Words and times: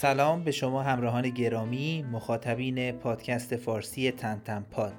سلام 0.00 0.44
به 0.44 0.50
شما 0.50 0.82
همراهان 0.82 1.30
گرامی 1.30 2.02
مخاطبین 2.12 2.92
پادکست 2.92 3.56
فارسی 3.56 4.10
تنتن 4.10 4.66
پاد. 4.70 4.92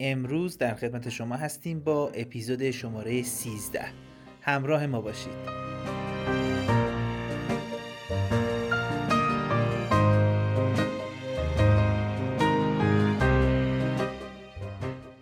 امروز 0.00 0.58
در 0.58 0.74
خدمت 0.74 1.08
شما 1.08 1.36
هستیم 1.36 1.80
با 1.80 2.08
اپیزود 2.08 2.70
شماره 2.70 3.22
13 3.22 3.84
همراه 4.40 4.86
ما 4.86 5.00
باشید. 5.00 5.32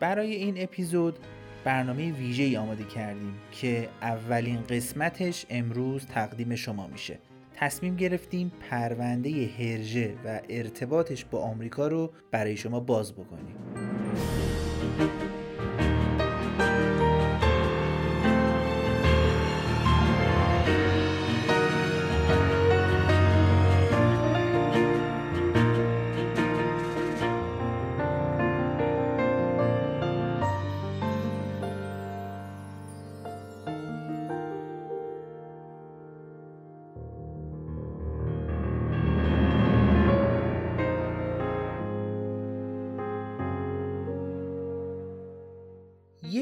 برای 0.00 0.34
این 0.34 0.62
اپیزود 0.62 1.18
برنامه 1.64 2.12
ویژه 2.12 2.42
ای 2.42 2.56
آماده 2.56 2.84
کردیم 2.84 3.34
که 3.52 3.88
اولین 4.02 4.62
قسمتش 4.62 5.46
امروز 5.50 6.06
تقدیم 6.06 6.54
شما 6.54 6.86
میشه. 6.86 7.29
تصمیم 7.60 7.96
گرفتیم 7.96 8.52
پرونده 8.70 9.50
هرژه 9.58 10.14
و 10.24 10.40
ارتباطش 10.48 11.24
با 11.24 11.40
آمریکا 11.40 11.88
رو 11.88 12.12
برای 12.30 12.56
شما 12.56 12.80
باز 12.80 13.12
بکنیم. 13.12 13.56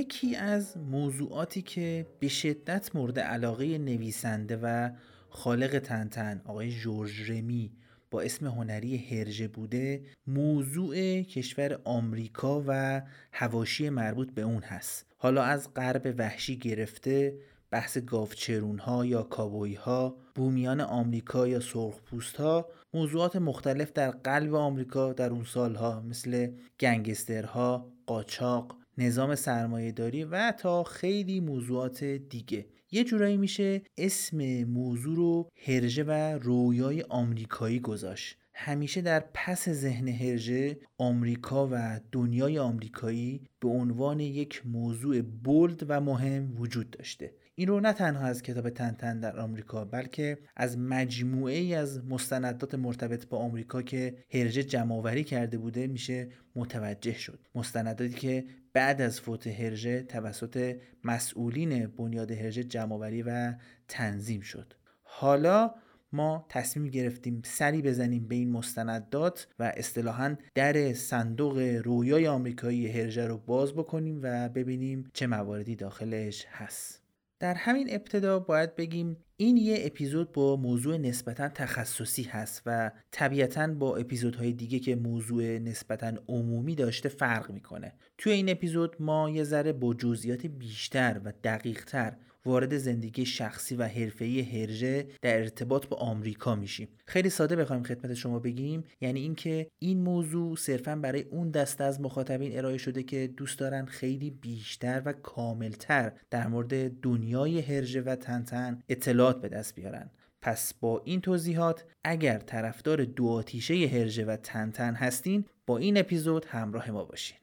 یکی 0.08 0.36
از 0.36 0.76
موضوعاتی 0.76 1.62
که 1.62 2.06
به 2.20 2.28
شدت 2.28 2.96
مورد 2.96 3.18
علاقه 3.18 3.78
نویسنده 3.78 4.58
و 4.62 4.90
خالق 5.28 5.78
تنتن 5.78 6.40
آقای 6.44 6.70
جورج 6.70 7.30
رمی 7.30 7.72
با 8.10 8.20
اسم 8.20 8.46
هنری 8.46 8.96
هرژه 8.96 9.48
بوده 9.48 10.02
موضوع 10.26 11.22
کشور 11.22 11.80
آمریکا 11.84 12.64
و 12.66 13.02
هواشی 13.32 13.90
مربوط 13.90 14.30
به 14.30 14.42
اون 14.42 14.62
هست. 14.62 15.06
حالا 15.18 15.42
از 15.42 15.74
غرب 15.74 16.14
وحشی 16.18 16.56
گرفته 16.56 17.38
بحث 17.70 17.98
گاوچرون 17.98 18.78
ها 18.78 19.06
یا 19.06 19.22
کابوی 19.22 19.74
ها 19.74 20.16
بومیان 20.34 20.80
آمریکا 20.80 21.48
یا 21.48 21.60
سرخپوست 21.60 22.36
ها 22.36 22.68
موضوعات 22.94 23.36
مختلف 23.36 23.92
در 23.92 24.10
قلب 24.10 24.54
آمریکا 24.54 25.12
در 25.12 25.30
اون 25.30 25.44
سالها 25.44 26.00
مثل 26.00 26.50
گنگسترها 26.80 27.92
قاچاق 28.06 28.77
نظام 28.98 29.34
سرمایه 29.34 29.92
داری 29.92 30.24
و 30.24 30.52
تا 30.52 30.84
خیلی 30.84 31.40
موضوعات 31.40 32.04
دیگه. 32.04 32.66
یه 32.90 33.04
جورایی 33.04 33.36
میشه 33.36 33.82
اسم 33.98 34.64
موضوع 34.64 35.16
رو 35.16 35.48
هرژه 35.66 36.04
و 36.04 36.38
رویای 36.42 37.02
آمریکایی 37.08 37.80
گذاشت. 37.80 38.36
همیشه 38.54 39.00
در 39.00 39.24
پس 39.34 39.68
ذهن 39.68 40.08
هرژه 40.08 40.78
آمریکا 40.98 41.68
و 41.72 42.00
دنیای 42.12 42.58
آمریکایی 42.58 43.40
به 43.60 43.68
عنوان 43.68 44.20
یک 44.20 44.62
موضوع 44.66 45.22
بولد 45.22 45.84
و 45.88 46.00
مهم 46.00 46.60
وجود 46.60 46.90
داشته. 46.90 47.32
این 47.54 47.68
رو 47.68 47.80
نه 47.80 47.92
تنها 47.92 48.26
از 48.26 48.42
کتاب 48.42 48.70
تنتن 48.70 49.20
در 49.20 49.40
آمریکا 49.40 49.84
بلکه 49.84 50.38
از 50.56 50.78
مجموعه 50.78 51.54
ای 51.54 51.74
از 51.74 52.04
مستندات 52.04 52.74
مرتبط 52.74 53.26
با 53.26 53.38
آمریکا 53.38 53.82
که 53.82 54.18
هرژه 54.32 54.62
جمعآوری 54.62 55.24
کرده 55.24 55.58
بوده 55.58 55.86
میشه 55.86 56.28
متوجه 56.56 57.18
شد. 57.18 57.38
مستنداتی 57.54 58.14
که 58.14 58.44
بعد 58.78 59.00
از 59.00 59.20
فوت 59.20 59.46
هرژه 59.46 60.02
توسط 60.02 60.76
مسئولین 61.04 61.86
بنیاد 61.86 62.30
هرژه 62.30 62.64
جمعآوری 62.64 63.22
و 63.22 63.54
تنظیم 63.88 64.40
شد. 64.40 64.74
حالا 65.02 65.74
ما 66.12 66.46
تصمیم 66.48 66.88
گرفتیم 66.88 67.42
سری 67.44 67.82
بزنیم 67.82 68.28
به 68.28 68.34
این 68.34 68.50
مستندات 68.50 69.48
و 69.58 69.72
اصطلاحا 69.76 70.36
در 70.54 70.92
صندوق 70.92 71.58
رویای 71.84 72.26
آمریکایی 72.26 72.88
هرژه 72.88 73.26
رو 73.26 73.38
باز 73.38 73.74
بکنیم 73.74 74.20
و 74.22 74.48
ببینیم 74.48 75.10
چه 75.12 75.26
مواردی 75.26 75.76
داخلش 75.76 76.46
هست. 76.50 77.02
در 77.40 77.54
همین 77.54 77.86
ابتدا 77.90 78.38
باید 78.38 78.76
بگیم 78.76 79.16
این 79.40 79.56
یه 79.56 79.78
اپیزود 79.80 80.32
با 80.32 80.56
موضوع 80.56 80.96
نسبتا 80.96 81.48
تخصصی 81.48 82.22
هست 82.22 82.62
و 82.66 82.90
طبیعتا 83.10 83.66
با 83.66 83.96
اپیزودهای 83.96 84.52
دیگه 84.52 84.78
که 84.78 84.96
موضوع 84.96 85.58
نسبتا 85.58 86.12
عمومی 86.28 86.74
داشته 86.74 87.08
فرق 87.08 87.50
می‌کنه. 87.50 87.92
توی 88.18 88.32
این 88.32 88.48
اپیزود 88.48 88.96
ما 89.00 89.30
یه 89.30 89.44
ذره 89.44 89.72
با 89.72 89.94
جزئیات 89.94 90.46
بیشتر 90.46 91.20
و 91.24 91.32
دقیقتر 91.44 92.16
وارد 92.48 92.76
زندگی 92.78 93.26
شخصی 93.26 93.76
و 93.76 93.84
حرفه‌ای 93.84 94.40
هرژه 94.40 95.06
در 95.22 95.38
ارتباط 95.38 95.86
با 95.86 95.96
آمریکا 95.96 96.54
میشیم. 96.54 96.88
خیلی 97.06 97.30
ساده 97.30 97.56
بخوایم 97.56 97.82
خدمت 97.82 98.14
شما 98.14 98.38
بگیم 98.38 98.84
یعنی 99.00 99.20
اینکه 99.20 99.70
این 99.78 100.00
موضوع 100.00 100.56
صرفا 100.56 100.96
برای 100.96 101.22
اون 101.22 101.50
دسته 101.50 101.84
از 101.84 102.00
مخاطبین 102.00 102.58
ارائه 102.58 102.78
شده 102.78 103.02
که 103.02 103.26
دوست 103.36 103.58
دارن 103.58 103.84
خیلی 103.86 104.30
بیشتر 104.30 105.02
و 105.04 105.12
کاملتر 105.12 106.12
در 106.30 106.46
مورد 106.46 107.00
دنیای 107.00 107.60
هرژه 107.60 108.00
و 108.00 108.16
تنتن 108.16 108.82
اطلاعات 108.88 109.40
به 109.40 109.48
دست 109.48 109.74
بیارن. 109.74 110.10
پس 110.40 110.74
با 110.74 111.02
این 111.04 111.20
توضیحات 111.20 111.84
اگر 112.04 112.38
طرفدار 112.38 113.04
دو 113.04 113.28
آتیشه 113.28 113.74
هرژه 113.74 114.24
و 114.24 114.36
تنتن 114.36 114.94
هستین 114.94 115.44
با 115.66 115.78
این 115.78 115.98
اپیزود 115.98 116.44
همراه 116.44 116.90
ما 116.90 117.04
باشین. 117.04 117.38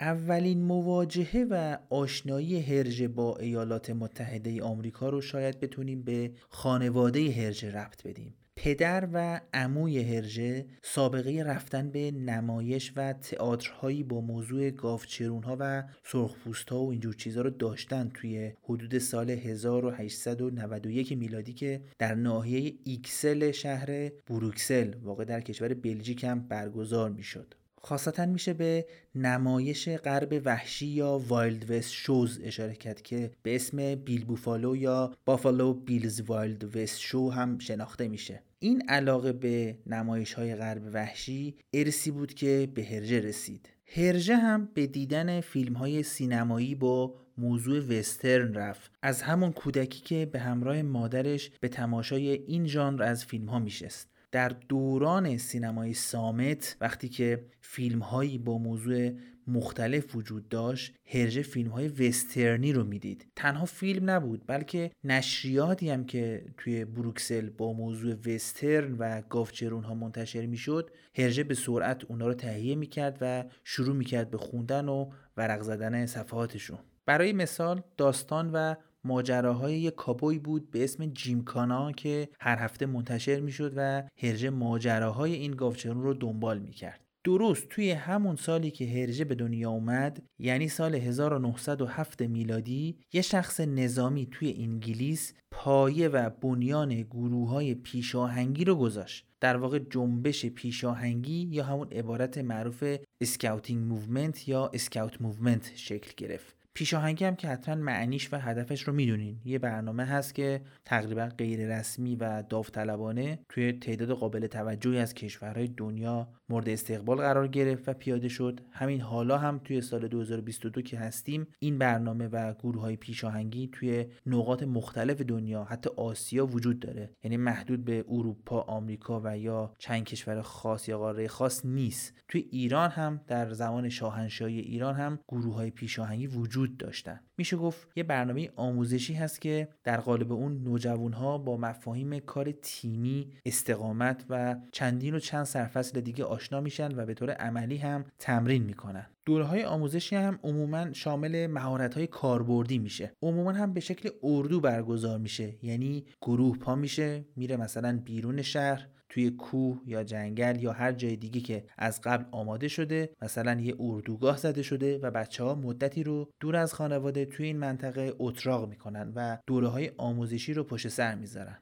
اولین 0.00 0.62
مواجهه 0.62 1.46
و 1.50 1.78
آشنایی 1.90 2.60
هرژه 2.60 3.08
با 3.08 3.36
ایالات 3.36 3.90
متحده 3.90 4.62
آمریکا 4.62 5.08
رو 5.08 5.20
شاید 5.20 5.60
بتونیم 5.60 6.02
به 6.02 6.30
خانواده 6.48 7.30
هرژه 7.30 7.70
ربط 7.70 8.06
بدیم 8.06 8.34
پدر 8.56 9.08
و 9.12 9.40
عموی 9.54 10.14
هرژه 10.14 10.66
سابقه 10.82 11.42
رفتن 11.46 11.90
به 11.90 12.10
نمایش 12.10 12.92
و 12.96 13.12
تئاترهایی 13.12 14.02
با 14.02 14.20
موضوع 14.20 14.70
گاوچرون 14.70 15.42
ها 15.42 15.56
و 15.60 15.84
سرخپوست 16.04 16.68
ها 16.68 16.82
و 16.82 16.90
اینجور 16.90 17.14
چیزها 17.14 17.42
رو 17.42 17.50
داشتن 17.50 18.10
توی 18.14 18.52
حدود 18.62 18.98
سال 18.98 19.30
1891 19.30 21.12
میلادی 21.12 21.52
که 21.52 21.80
در 21.98 22.14
ناحیه 22.14 22.74
ایکسل 22.84 23.50
شهر 23.50 24.08
بروکسل 24.08 24.94
واقع 25.02 25.24
در 25.24 25.40
کشور 25.40 25.74
بلژیک 25.74 26.24
هم 26.24 26.48
برگزار 26.48 27.10
می‌شد. 27.10 27.54
خاصتا 27.88 28.26
میشه 28.26 28.52
به 28.52 28.86
نمایش 29.14 29.88
غرب 29.88 30.42
وحشی 30.44 30.86
یا 30.86 31.22
Wild 31.28 31.70
West 31.70 31.92
Shows 31.92 32.40
اشاره 32.42 32.74
کرد 32.74 33.02
که 33.02 33.30
به 33.42 33.54
اسم 33.54 33.94
بیل 33.94 34.24
بوفالو 34.24 34.76
یا 34.76 35.14
Buffalo 35.24 35.74
Bill's 35.74 36.20
Wild 36.20 36.76
West 36.76 37.00
Show 37.00 37.30
هم 37.30 37.58
شناخته 37.58 38.08
میشه. 38.08 38.42
این 38.58 38.82
علاقه 38.88 39.32
به 39.32 39.78
نمایش 39.86 40.34
های 40.34 40.54
غرب 40.54 40.82
وحشی 40.92 41.54
ارثی 41.74 42.10
بود 42.10 42.34
که 42.34 42.68
به 42.74 42.84
هرژه 42.84 43.20
رسید. 43.20 43.68
هرژه 43.86 44.36
هم 44.36 44.68
به 44.74 44.86
دیدن 44.86 45.40
فیلم 45.40 45.74
های 45.74 46.02
سینمایی 46.02 46.74
با 46.74 47.14
موضوع 47.38 47.80
وسترن 47.80 48.54
رفت. 48.54 48.90
از 49.02 49.22
همون 49.22 49.52
کودکی 49.52 50.00
که 50.00 50.26
به 50.26 50.38
همراه 50.38 50.82
مادرش 50.82 51.50
به 51.60 51.68
تماشای 51.68 52.28
این 52.28 52.66
ژانر 52.66 53.02
از 53.02 53.24
فیلم 53.24 53.48
ها 53.48 53.58
میشست. 53.58 54.17
در 54.32 54.48
دوران 54.48 55.36
سینمای 55.36 55.94
صامت 55.94 56.76
وقتی 56.80 57.08
که 57.08 57.46
فیلم 57.60 57.98
هایی 57.98 58.38
با 58.38 58.58
موضوع 58.58 59.10
مختلف 59.46 60.16
وجود 60.16 60.48
داشت 60.48 60.94
هرژه 61.06 61.42
فیلم 61.42 61.70
های 61.70 61.88
وسترنی 61.88 62.72
رو 62.72 62.84
می‌دید. 62.84 63.26
تنها 63.36 63.64
فیلم 63.64 64.10
نبود 64.10 64.44
بلکه 64.46 64.90
نشریاتی 65.04 65.90
هم 65.90 66.04
که 66.04 66.44
توی 66.56 66.84
بروکسل 66.84 67.50
با 67.50 67.72
موضوع 67.72 68.14
وسترن 68.26 68.96
و 68.98 69.22
گافچرون 69.22 69.84
ها 69.84 69.94
منتشر 69.94 70.46
می‌شد 70.46 70.90
هرژه 71.14 71.44
به 71.44 71.54
سرعت 71.54 72.04
اونا 72.04 72.26
رو 72.26 72.34
تهیه 72.34 72.74
می‌کرد 72.74 73.18
و 73.20 73.44
شروع 73.64 73.96
می‌کرد 73.96 74.30
به 74.30 74.38
خوندن 74.38 74.88
و 74.88 75.10
ورق 75.36 75.62
زدن 75.62 76.06
صفحاتشون. 76.06 76.78
برای 77.06 77.32
مثال 77.32 77.82
داستان 77.96 78.50
و 78.52 78.74
ماجراهای 79.08 79.78
یک 79.78 79.94
کابوی 79.94 80.38
بود 80.38 80.70
به 80.70 80.84
اسم 80.84 81.06
جیمکانا 81.06 81.92
که 81.92 82.28
هر 82.40 82.58
هفته 82.58 82.86
منتشر 82.86 83.40
می‌شد 83.40 83.72
و 83.76 84.02
هرژه 84.22 84.50
ماجراهای 84.50 85.32
این 85.34 85.52
گاوچرون 85.52 86.02
رو 86.02 86.14
دنبال 86.14 86.58
می‌کرد. 86.58 87.00
درست 87.24 87.68
توی 87.68 87.90
همون 87.90 88.36
سالی 88.36 88.70
که 88.70 88.86
هرژه 88.86 89.24
به 89.24 89.34
دنیا 89.34 89.70
اومد 89.70 90.22
یعنی 90.38 90.68
سال 90.68 90.94
1907 90.94 92.22
میلادی 92.22 92.98
یه 93.12 93.22
شخص 93.22 93.60
نظامی 93.60 94.26
توی 94.26 94.54
انگلیس 94.58 95.34
پایه 95.50 96.08
و 96.08 96.30
بنیان 96.30 97.02
گروه 97.02 97.48
های 97.48 97.74
پیشاهنگی 97.74 98.64
رو 98.64 98.74
گذاشت. 98.74 99.26
در 99.40 99.56
واقع 99.56 99.78
جنبش 99.78 100.46
پیشاهنگی 100.46 101.48
یا 101.50 101.64
همون 101.64 101.88
عبارت 101.92 102.38
معروف 102.38 102.84
Scouting 103.20 103.84
Movement 103.84 104.48
یا 104.48 104.70
Scout 104.74 105.22
Movement 105.22 105.72
شکل 105.74 106.12
گرفت. 106.16 106.57
پیشاهنگی 106.78 107.24
هم 107.24 107.36
که 107.36 107.48
حتما 107.48 107.74
معنیش 107.74 108.32
و 108.32 108.36
هدفش 108.36 108.82
رو 108.82 108.92
می‌دونین. 108.92 109.40
یه 109.44 109.58
برنامه 109.58 110.04
هست 110.04 110.34
که 110.34 110.60
تقریبا 110.84 111.28
غیر 111.38 111.78
رسمی 111.78 112.16
و 112.16 112.42
داوطلبانه 112.42 113.38
توی 113.48 113.72
تعداد 113.72 114.10
قابل 114.10 114.46
توجهی 114.46 114.98
از 114.98 115.14
کشورهای 115.14 115.68
دنیا 115.68 116.28
مورد 116.48 116.68
استقبال 116.68 117.16
قرار 117.16 117.48
گرفت 117.48 117.88
و 117.88 117.92
پیاده 117.92 118.28
شد. 118.28 118.60
همین 118.70 119.00
حالا 119.00 119.38
هم 119.38 119.60
توی 119.64 119.80
سال 119.80 120.08
2022 120.08 120.82
که 120.82 120.98
هستیم 120.98 121.46
این 121.58 121.78
برنامه 121.78 122.28
و 122.28 122.54
گروه 122.54 122.80
های 122.80 122.96
پیشاهنگی 122.96 123.68
توی 123.72 124.06
نقاط 124.26 124.62
مختلف 124.62 125.20
دنیا 125.20 125.64
حتی 125.64 125.90
آسیا 125.96 126.46
وجود 126.46 126.80
داره. 126.80 127.10
یعنی 127.24 127.36
محدود 127.36 127.84
به 127.84 128.04
اروپا 128.08 128.60
آمریکا 128.60 129.20
و 129.24 129.38
یا 129.38 129.74
چند 129.78 130.04
کشور 130.04 130.42
خاص 130.42 130.88
یا 130.88 130.98
قاره 130.98 131.28
خاص 131.28 131.66
نیست. 131.66 132.14
توی 132.28 132.40
ایران 132.50 132.90
هم 132.90 133.20
در 133.26 133.52
زمان 133.52 133.88
شاهنشاهی 133.88 134.60
ایران 134.60 134.94
هم 134.94 135.18
گروه 135.28 135.54
های 135.54 135.70
پیشاهنگی 135.70 136.26
وجود 136.26 136.67
داشتن. 136.76 137.20
میشه 137.38 137.56
گفت 137.56 137.88
یه 137.96 138.02
برنامه 138.02 138.50
آموزشی 138.56 139.14
هست 139.14 139.40
که 139.40 139.68
در 139.84 140.00
قالب 140.00 140.32
اون 140.32 140.62
نوجوان 140.62 141.12
ها 141.12 141.38
با 141.38 141.56
مفاهیم 141.56 142.18
کار 142.18 142.52
تیمی 142.52 143.30
استقامت 143.46 144.24
و 144.30 144.56
چندین 144.72 145.14
و 145.14 145.18
چند 145.18 145.44
سرفصل 145.44 146.00
دیگه 146.00 146.24
آشنا 146.24 146.60
میشن 146.60 146.98
و 146.98 147.06
به 147.06 147.14
طور 147.14 147.30
عملی 147.30 147.76
هم 147.76 148.04
تمرین 148.18 148.62
می‌کنن. 148.62 149.06
دوره 149.26 149.44
های 149.44 149.64
آموزشی 149.64 150.16
هم 150.16 150.38
عموما 150.42 150.92
شامل 150.92 151.46
مهارت 151.46 151.94
های 151.94 152.06
کاربردی 152.06 152.78
میشه. 152.78 153.12
عموما 153.22 153.52
هم 153.52 153.72
به 153.72 153.80
شکل 153.80 154.08
اردو 154.22 154.60
برگزار 154.60 155.18
میشه. 155.18 155.56
یعنی 155.62 156.04
گروه 156.22 156.58
پا 156.58 156.74
میشه 156.74 157.24
میره 157.36 157.56
مثلا 157.56 158.00
بیرون 158.04 158.42
شهر 158.42 158.88
توی 159.08 159.30
کوه 159.30 159.82
یا 159.86 160.04
جنگل 160.04 160.62
یا 160.62 160.72
هر 160.72 160.92
جای 160.92 161.16
دیگه 161.16 161.40
که 161.40 161.64
از 161.78 162.00
قبل 162.00 162.24
آماده 162.30 162.68
شده 162.68 163.10
مثلا 163.22 163.60
یه 163.60 163.74
اردوگاه 163.80 164.36
زده 164.36 164.62
شده 164.62 164.98
و 164.98 165.10
بچه 165.10 165.44
ها 165.44 165.54
مدتی 165.54 166.02
رو 166.02 166.30
دور 166.40 166.56
از 166.56 166.74
خانواده 166.74 167.24
توی 167.24 167.46
این 167.46 167.58
منطقه 167.58 168.14
اتراق 168.18 168.68
می‌کنن 168.68 169.12
و 169.14 169.38
دوره 169.46 169.68
های 169.68 169.90
آموزشی 169.96 170.54
رو 170.54 170.64
پشت 170.64 170.88
سر 170.88 171.14
می‌ذارن. 171.14 171.58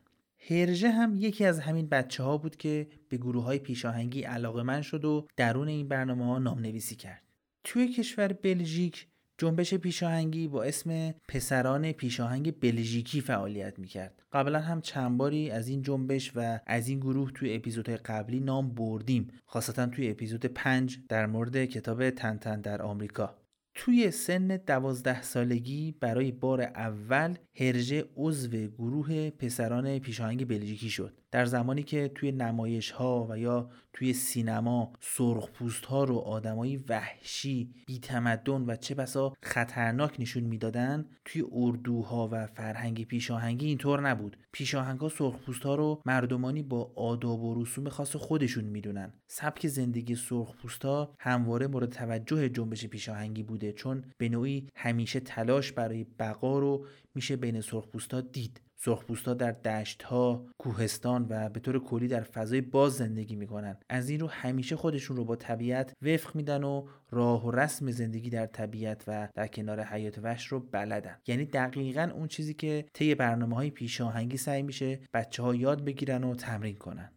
هرژه 0.50 0.90
هم 0.90 1.14
یکی 1.14 1.44
از 1.44 1.60
همین 1.60 1.88
بچه 1.88 2.22
ها 2.22 2.38
بود 2.38 2.56
که 2.56 2.88
به 3.08 3.16
گروه 3.16 3.44
های 3.44 3.58
پیشاهنگی 3.58 4.22
علاقه 4.22 4.62
من 4.62 4.82
شد 4.82 5.04
و 5.04 5.26
درون 5.36 5.68
این 5.68 5.88
برنامه 5.88 6.24
ها 6.24 6.38
نام 6.38 6.58
نویسی 6.58 6.96
کرد. 6.96 7.22
توی 7.64 7.88
کشور 7.88 8.32
بلژیک 8.32 9.06
جنبش 9.38 9.74
پیشاهنگی 9.74 10.48
با 10.48 10.62
اسم 10.62 11.14
پسران 11.28 11.92
پیشاهنگ 11.92 12.60
بلژیکی 12.60 13.20
فعالیت 13.20 13.78
می‌کرد. 13.78 14.22
قبلا 14.32 14.60
هم 14.60 14.80
چند 14.80 15.18
باری 15.18 15.50
از 15.50 15.68
این 15.68 15.82
جنبش 15.82 16.32
و 16.34 16.60
از 16.66 16.88
این 16.88 17.00
گروه 17.00 17.30
توی 17.30 17.54
اپیزودهای 17.54 17.96
قبلی 17.96 18.40
نام 18.40 18.74
بردیم 18.74 19.28
خاصتا 19.44 19.86
توی 19.86 20.10
اپیزود 20.10 20.46
5 20.46 20.98
در 21.08 21.26
مورد 21.26 21.64
کتاب 21.64 22.10
تنتن 22.10 22.60
در 22.60 22.82
آمریکا. 22.82 23.34
توی 23.74 24.10
سن 24.10 24.46
دوازده 24.66 25.22
سالگی 25.22 25.94
برای 26.00 26.32
بار 26.32 26.60
اول 26.62 27.34
هرژه 27.60 28.04
عضو 28.16 28.48
گروه 28.48 29.30
پسران 29.30 29.98
پیشاهنگ 29.98 30.48
بلژیکی 30.48 30.90
شد. 30.90 31.20
در 31.36 31.44
زمانی 31.44 31.82
که 31.82 32.10
توی 32.14 32.32
نمایش 32.32 32.90
ها 32.90 33.26
و 33.30 33.38
یا 33.38 33.70
توی 33.92 34.12
سینما 34.12 34.92
سرخپوست 35.00 35.84
ها 35.84 36.04
رو 36.04 36.16
آدمایی 36.16 36.76
وحشی 36.76 37.74
بیتمدن 37.86 38.62
و 38.62 38.76
چه 38.76 38.94
بسا 38.94 39.32
خطرناک 39.42 40.20
نشون 40.20 40.42
می‌دادن 40.42 41.06
توی 41.24 41.44
اردوها 41.52 42.28
و 42.32 42.46
فرهنگ 42.46 43.04
پیشاهنگی 43.04 43.66
اینطور 43.66 44.08
نبود. 44.08 44.36
پیشاهنگ 44.52 45.00
ها 45.00 45.08
سرخپوست 45.08 45.62
ها 45.62 45.74
رو 45.74 46.02
مردمانی 46.06 46.62
با 46.62 46.92
آداب 46.96 47.42
و 47.42 47.62
رسوم 47.62 47.88
خاص 47.88 48.16
خودشون 48.16 48.64
می‌دونن. 48.64 49.12
سبک 49.26 49.66
زندگی 49.66 50.14
سرخپوست 50.14 50.84
ها 50.84 51.14
همواره 51.18 51.66
مورد 51.66 51.90
توجه 51.90 52.48
جنبش 52.48 52.86
پیشاهنگی 52.86 53.42
بوده 53.42 53.72
چون 53.72 54.04
به 54.18 54.28
نوعی 54.28 54.68
همیشه 54.76 55.20
تلاش 55.20 55.72
برای 55.72 56.04
بقا 56.18 56.58
رو 56.58 56.86
میشه 57.14 57.36
بین 57.36 57.60
سرخپوستا 57.60 58.20
دید. 58.20 58.60
سرخپوستا 58.76 59.34
در 59.34 59.52
دشت 59.52 60.02
ها، 60.02 60.46
کوهستان 60.58 61.26
و 61.30 61.48
به 61.48 61.60
طور 61.60 61.78
کلی 61.78 62.08
در 62.08 62.22
فضای 62.22 62.60
باز 62.60 62.92
زندگی 62.92 63.36
می‌کنن. 63.36 63.76
از 63.88 64.08
این 64.08 64.20
رو 64.20 64.26
همیشه 64.26 64.76
خودشون 64.76 65.16
رو 65.16 65.24
با 65.24 65.36
طبیعت 65.36 65.92
وفق 66.02 66.36
میدن 66.36 66.64
و 66.64 66.86
راه 67.10 67.46
و 67.46 67.50
رسم 67.50 67.90
زندگی 67.90 68.30
در 68.30 68.46
طبیعت 68.46 69.04
و 69.06 69.28
در 69.34 69.46
کنار 69.46 69.82
حیات 69.82 70.18
وحش 70.18 70.46
رو 70.46 70.60
بلدن. 70.60 71.16
یعنی 71.26 71.44
دقیقا 71.44 72.10
اون 72.14 72.28
چیزی 72.28 72.54
که 72.54 72.84
طی 72.92 73.14
برنامه 73.14 73.56
های 73.56 73.70
پیشاهنگی 73.70 74.36
سعی 74.36 74.62
میشه 74.62 75.00
بچه 75.14 75.42
ها 75.42 75.54
یاد 75.54 75.84
بگیرن 75.84 76.24
و 76.24 76.34
تمرین 76.34 76.76
کنن. 76.76 77.12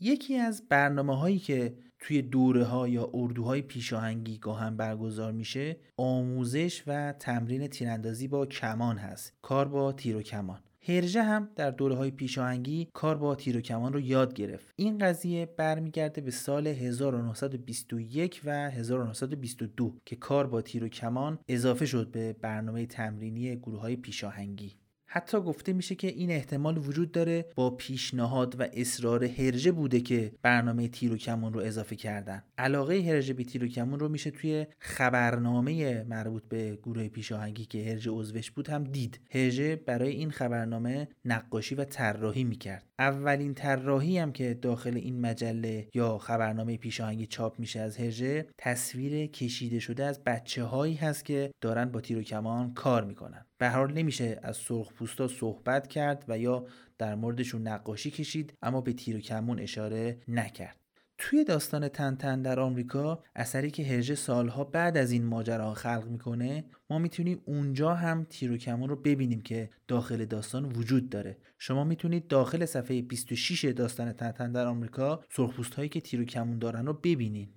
یکی 0.00 0.36
از 0.36 0.68
برنامه 0.68 1.18
هایی 1.18 1.38
که 1.38 1.74
توی 1.98 2.22
دوره 2.22 2.64
ها 2.64 2.88
یا 2.88 3.10
اردوهای 3.14 3.62
پیشاهنگی 3.62 4.38
گاهن 4.38 4.76
برگزار 4.76 5.32
میشه 5.32 5.76
آموزش 5.96 6.82
و 6.86 7.12
تمرین 7.12 7.66
تیراندازی 7.66 8.28
با 8.28 8.46
کمان 8.46 8.98
هست. 8.98 9.32
کار 9.42 9.68
با 9.68 9.92
تیر 9.92 10.16
و 10.16 10.22
کمان. 10.22 10.60
هرژه 10.88 11.22
هم 11.22 11.48
در 11.56 11.70
دوره 11.70 11.94
های 11.94 12.10
پیشاهنگی 12.10 12.88
کار 12.92 13.16
با 13.16 13.34
تیر 13.34 13.56
و 13.56 13.60
کمان 13.60 13.92
رو 13.92 14.00
یاد 14.00 14.34
گرفت. 14.34 14.66
این 14.76 14.98
قضیه 14.98 15.46
برمیگرده 15.46 16.20
به 16.20 16.30
سال 16.30 16.66
1921 16.66 18.40
و 18.44 18.70
1922 18.70 19.92
که 20.04 20.16
کار 20.16 20.46
با 20.46 20.62
تیر 20.62 20.84
و 20.84 20.88
کمان 20.88 21.38
اضافه 21.48 21.86
شد 21.86 22.10
به 22.10 22.32
برنامه 22.32 22.86
تمرینی 22.86 23.56
گروه 23.56 23.80
های 23.80 23.96
پیشاهنگی. 23.96 24.76
حتی 25.06 25.40
گفته 25.40 25.72
میشه 25.72 25.94
که 25.94 26.06
این 26.06 26.30
احتمال 26.30 26.78
وجود 26.78 27.12
داره 27.12 27.46
با 27.56 27.70
پیشنهاد 27.70 28.60
و 28.60 28.66
اصرار 28.72 29.24
هرژه 29.24 29.72
بوده 29.72 30.00
که 30.00 30.32
برنامه 30.42 30.88
تیر 30.88 31.12
و 31.12 31.16
کمون 31.16 31.52
رو 31.52 31.60
اضافه 31.60 31.96
کردن. 31.96 32.42
علاقه 32.58 33.00
هرژه 33.00 33.32
به 33.32 33.44
تیر 33.44 33.64
و 33.64 33.68
کمون 33.68 33.98
رو 33.98 34.08
میشه 34.08 34.30
توی 34.30 34.66
خبرنامه 34.78 36.02
مربوط 36.02 36.42
به 36.48 36.78
گروه 36.82 37.08
پیشاهنگی 37.08 37.64
که 37.64 37.84
هرژه 37.84 38.10
عضوش 38.10 38.50
بود 38.50 38.68
هم 38.68 38.84
دید. 38.84 39.20
هرژه 39.30 39.76
برای 39.76 40.10
این 40.10 40.30
خبرنامه 40.30 41.08
نقاشی 41.24 41.74
و 41.74 41.84
طراحی 41.84 42.44
می‌کرد. 42.44 42.86
اولین 42.98 43.54
طراحی 43.54 44.18
هم 44.18 44.32
که 44.32 44.54
داخل 44.54 44.96
این 44.96 45.20
مجله 45.20 45.88
یا 45.94 46.18
خبرنامه 46.18 46.76
پیشاهنگی 46.76 47.26
چاپ 47.26 47.58
میشه 47.60 47.80
از 47.80 47.96
هرژه 47.96 48.46
تصویر 48.58 49.26
کشیده 49.26 49.78
شده 49.78 50.04
از 50.04 50.24
بچه 50.24 50.64
هایی 50.64 50.94
هست 50.94 51.24
که 51.24 51.50
دارن 51.60 51.84
با 51.84 52.00
تیر 52.00 52.18
و 52.18 52.22
کمان 52.22 52.74
کار 52.74 53.04
می‌کنن. 53.04 53.46
به 53.58 53.68
حال 53.68 53.92
نمیشه 53.92 54.38
از 54.42 54.56
سرخ 54.56 54.92
پوستا 54.92 55.28
صحبت 55.28 55.86
کرد 55.86 56.24
و 56.28 56.38
یا 56.38 56.66
در 56.98 57.14
موردشون 57.14 57.68
نقاشی 57.68 58.10
کشید 58.10 58.54
اما 58.62 58.80
به 58.80 58.92
تیر 58.92 59.16
و 59.16 59.20
کمون 59.20 59.60
اشاره 59.60 60.18
نکرد. 60.28 60.80
توی 61.18 61.44
داستان 61.44 61.88
تنتن 61.88 62.42
در 62.42 62.60
آمریکا 62.60 63.22
اثری 63.36 63.70
که 63.70 63.84
هرژه 63.84 64.14
سالها 64.14 64.64
بعد 64.64 64.96
از 64.96 65.12
این 65.12 65.24
ماجرا 65.24 65.74
خلق 65.74 66.06
می‌کنه 66.10 66.64
ما 66.90 66.98
می‌تونیم 66.98 67.42
اونجا 67.44 67.94
هم 67.94 68.26
تیر 68.30 68.52
و 68.52 68.56
کمون 68.56 68.88
رو 68.88 68.96
ببینیم 68.96 69.40
که 69.40 69.70
داخل 69.88 70.24
داستان 70.24 70.64
وجود 70.64 71.08
داره. 71.10 71.38
شما 71.58 71.84
می‌تونید 71.84 72.26
داخل 72.26 72.64
صفحه 72.64 73.02
26 73.02 73.64
داستان 73.64 74.12
تنتن 74.12 74.52
در 74.52 74.66
آمریکا 74.66 75.20
سرخپوست 75.30 75.74
هایی 75.74 75.88
که 75.88 76.00
تیر 76.00 76.20
و 76.20 76.24
کمون 76.24 76.58
دارن 76.58 76.86
رو 76.86 76.92
ببینین. 76.92 77.48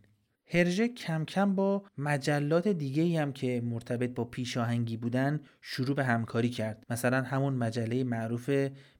هرژه 0.49 0.87
کم 0.87 1.25
کم 1.25 1.55
با 1.55 1.83
مجلات 1.97 2.67
دیگه 2.67 3.21
هم 3.21 3.33
که 3.33 3.61
مرتبط 3.65 4.09
با 4.09 4.25
پیشاهنگی 4.25 4.97
بودن 4.97 5.39
شروع 5.61 5.95
به 5.95 6.03
همکاری 6.03 6.49
کرد. 6.49 6.85
مثلا 6.89 7.21
همون 7.21 7.53
مجله 7.53 8.03
معروف 8.03 8.49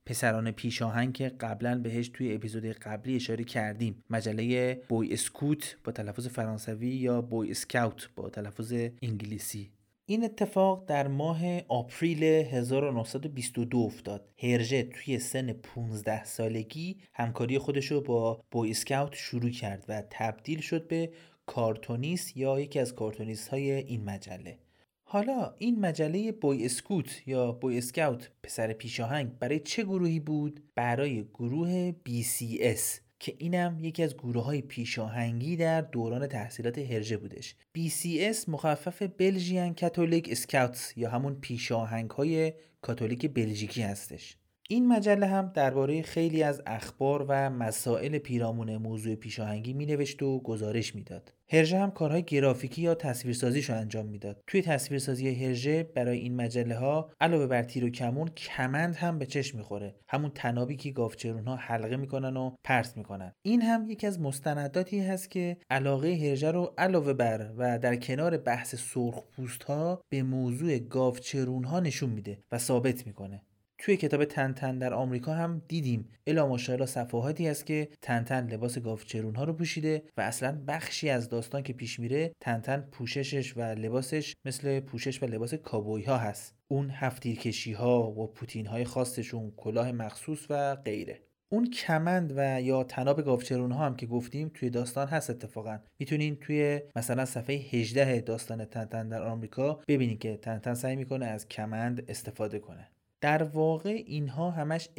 پسران 0.06 0.52
پیشاهنگ 0.52 1.14
که 1.14 1.30
قبلا 1.30 1.80
بهش 1.80 2.10
توی 2.10 2.36
اپیزود 2.36 2.66
قبلی 2.66 3.16
اشاره 3.16 3.44
کردیم. 3.44 4.04
مجله 4.10 4.74
بوی 4.90 5.14
اسکوت 5.14 5.78
با 5.84 5.92
تلفظ 5.92 6.28
فرانسوی 6.28 6.90
یا 6.90 7.22
بوی 7.22 7.52
اسکاوت 7.52 8.10
با 8.16 8.30
تلفظ 8.30 8.74
انگلیسی. 9.02 9.72
این 10.10 10.24
اتفاق 10.24 10.86
در 10.86 11.08
ماه 11.08 11.62
آپریل 11.68 12.24
1922 12.24 13.78
افتاد. 13.78 14.30
هرژه 14.38 14.84
توی 14.84 15.20
سن 15.20 15.54
15 15.54 16.24
سالگی 16.24 16.98
همکاری 17.14 17.58
خودش 17.58 17.92
رو 17.92 18.02
با 18.02 18.42
بوی 18.52 18.72
اسکاوت 18.72 19.14
شروع 19.16 19.50
کرد 19.50 19.86
و 19.88 20.04
تبدیل 20.10 20.62
شد 20.62 20.88
به 20.88 21.10
کارتونیست 21.48 22.38
یا 22.38 22.60
یکی 22.60 22.80
از 22.80 22.96
کارتونیست 22.96 23.48
های 23.48 23.72
این 23.72 24.04
مجله. 24.04 24.58
حالا 25.04 25.54
این 25.58 25.80
مجله 25.80 26.32
بوی 26.32 26.66
اسکوت 26.66 27.28
یا 27.28 27.52
بوی 27.52 27.78
اسکاوت 27.78 28.32
پسر 28.44 28.74
پیشاهنگ 28.74 29.40
برای 29.40 29.60
چه 29.60 29.84
گروهی 29.84 30.20
بود؟ 30.20 30.64
برای 30.76 31.24
گروه 31.24 31.92
BCS 31.92 32.82
که 33.20 33.36
اینم 33.38 33.78
یکی 33.82 34.04
از 34.04 34.18
گروه 34.18 34.44
های 34.44 34.62
پیشاهنگی 34.62 35.58
در 35.58 35.82
دوران 35.82 36.28
تحصیلات 36.28 36.78
هرژه 36.78 37.18
بودش. 37.18 37.56
BCS 37.78 38.50
مخفف 38.50 39.02
بلژیان 39.02 39.74
کاتولیک 39.74 40.30
اسکاوتس 40.32 40.98
یا 40.98 41.10
همون 41.10 41.36
پیشاهنگ 41.36 42.10
های 42.10 42.54
کاتولیک 42.82 43.34
بلژیکی 43.34 43.82
هستش. 43.82 44.38
این 44.70 44.88
مجله 44.88 45.26
هم 45.26 45.52
درباره 45.54 46.02
خیلی 46.02 46.44
از 46.44 46.62
اخبار 46.66 47.26
و 47.30 47.50
مسائل 47.50 48.18
پیرامون 48.18 48.78
موضوع 48.78 49.16
پیشاهنگی 49.16 49.74
می 49.74 49.86
نوشت 49.86 50.24
و 50.24 50.40
گزارش 50.40 50.96
می‌داد. 50.96 51.34
هرژه 51.50 51.78
هم 51.78 51.92
کارهای 51.92 52.24
گرافیکی 52.24 52.82
یا 52.82 52.96
تصویرسازیش 52.96 53.70
رو 53.70 53.76
انجام 53.76 54.06
می‌داد. 54.06 54.44
توی 54.48 54.62
تصویرسازی 54.62 55.46
هرژه 55.46 55.84
برای 55.84 56.18
این 56.18 56.36
مجله 56.36 56.76
ها 56.76 57.12
علاوه 57.22 57.48
بر 57.48 57.64
تیر 57.64 57.86
و 57.86 57.90
کمون 57.90 58.28
کمند 58.28 58.96
هم 58.96 59.20
به 59.20 59.26
چشم 59.26 59.58
می‌خوره. 59.58 59.96
همون 60.10 60.32
تنابی 60.36 60.76
که 60.76 60.92
گاوچرون 60.92 61.48
ها 61.48 61.56
حلقه 61.56 61.98
می‌کنن 61.98 62.38
و 62.38 62.56
پرت 62.64 62.98
می‌کنن. 62.98 63.34
این 63.42 63.62
هم 63.62 63.90
یکی 63.90 64.08
از 64.08 64.22
مستنداتی 64.22 65.00
هست 65.00 65.32
که 65.32 65.58
علاقه 65.70 66.16
هرژه 66.16 66.52
رو 66.52 66.74
علاوه 66.78 67.14
بر 67.14 67.52
و 67.58 67.80
در 67.80 67.96
کنار 67.96 68.38
بحث 68.38 68.76
سرخ 68.76 69.24
پوست 69.36 69.64
ها 69.64 70.02
به 70.10 70.24
موضوع 70.24 70.80
گاوچرون 70.80 71.64
ها 71.64 71.80
نشون 71.80 72.10
میده 72.10 72.40
و 72.52 72.58
ثابت 72.58 73.08
می‌کنه. 73.08 73.42
توی 73.78 73.98
کتاب 73.98 74.26
تنتن 74.26 74.78
در 74.78 74.94
آمریکا 74.94 75.34
هم 75.34 75.62
دیدیم. 75.68 76.10
الا 76.28 76.48
ماشاءالله 76.48 76.86
صفحاتی 76.86 77.48
هست 77.48 77.66
که 77.66 77.90
تنتن 78.02 78.48
لباس 78.48 78.80
گاوچرون 78.80 79.36
ها 79.36 79.44
رو 79.44 79.54
پوشیده 79.54 80.04
و 80.18 80.22
اصلا 80.22 80.64
بخشی 80.68 81.10
از 81.10 81.30
داستان 81.30 81.64
که 81.64 81.74
پیش 81.74 82.00
میره 82.00 82.32
تنتن 82.40 82.88
پوششش 82.92 83.58
و 83.58 83.62
لباسش 83.62 84.36
مثل 84.46 84.80
پوشش 84.80 85.24
و 85.24 85.26
لباس 85.26 85.54
کابوی 85.54 86.04
ها 86.04 86.18
هست. 86.18 86.56
اون 86.68 86.90
هفتیرکشی 86.90 87.74
ها 87.74 88.12
و 88.12 88.28
پوتین 88.28 88.66
های 88.66 88.86
خاصشون 88.86 89.52
کلاه 89.58 89.92
مخصوص 89.92 90.46
و 90.50 90.76
غیره. 90.76 91.20
اون 91.50 91.70
کمند 91.70 92.34
و 92.36 92.62
یا 92.62 92.84
تناب 92.84 93.22
گاوچرون 93.22 93.72
ها 93.72 93.86
هم 93.86 93.96
که 93.96 94.06
گفتیم 94.06 94.52
توی 94.54 94.70
داستان 94.70 95.08
هست 95.08 95.30
اتفاقا. 95.30 95.80
می‌تونین 96.00 96.36
توی 96.36 96.82
مثلا 96.96 97.26
صفحه 97.26 97.56
18 97.56 98.22
داستان 98.22 98.66
تنتن 98.66 99.10
در 99.10 99.24
آمریکا 99.24 99.80
ببینید 99.88 100.20
که 100.20 100.38
تنتن 100.38 100.74
سعی 100.74 100.96
می‌کنه 100.96 101.26
از 101.26 101.48
کمند 101.48 102.10
استفاده 102.10 102.60
کنه. 102.60 102.88
در 103.22 103.44
واقع 103.44 104.04
اینها 104.06 104.52
همش 104.52 104.90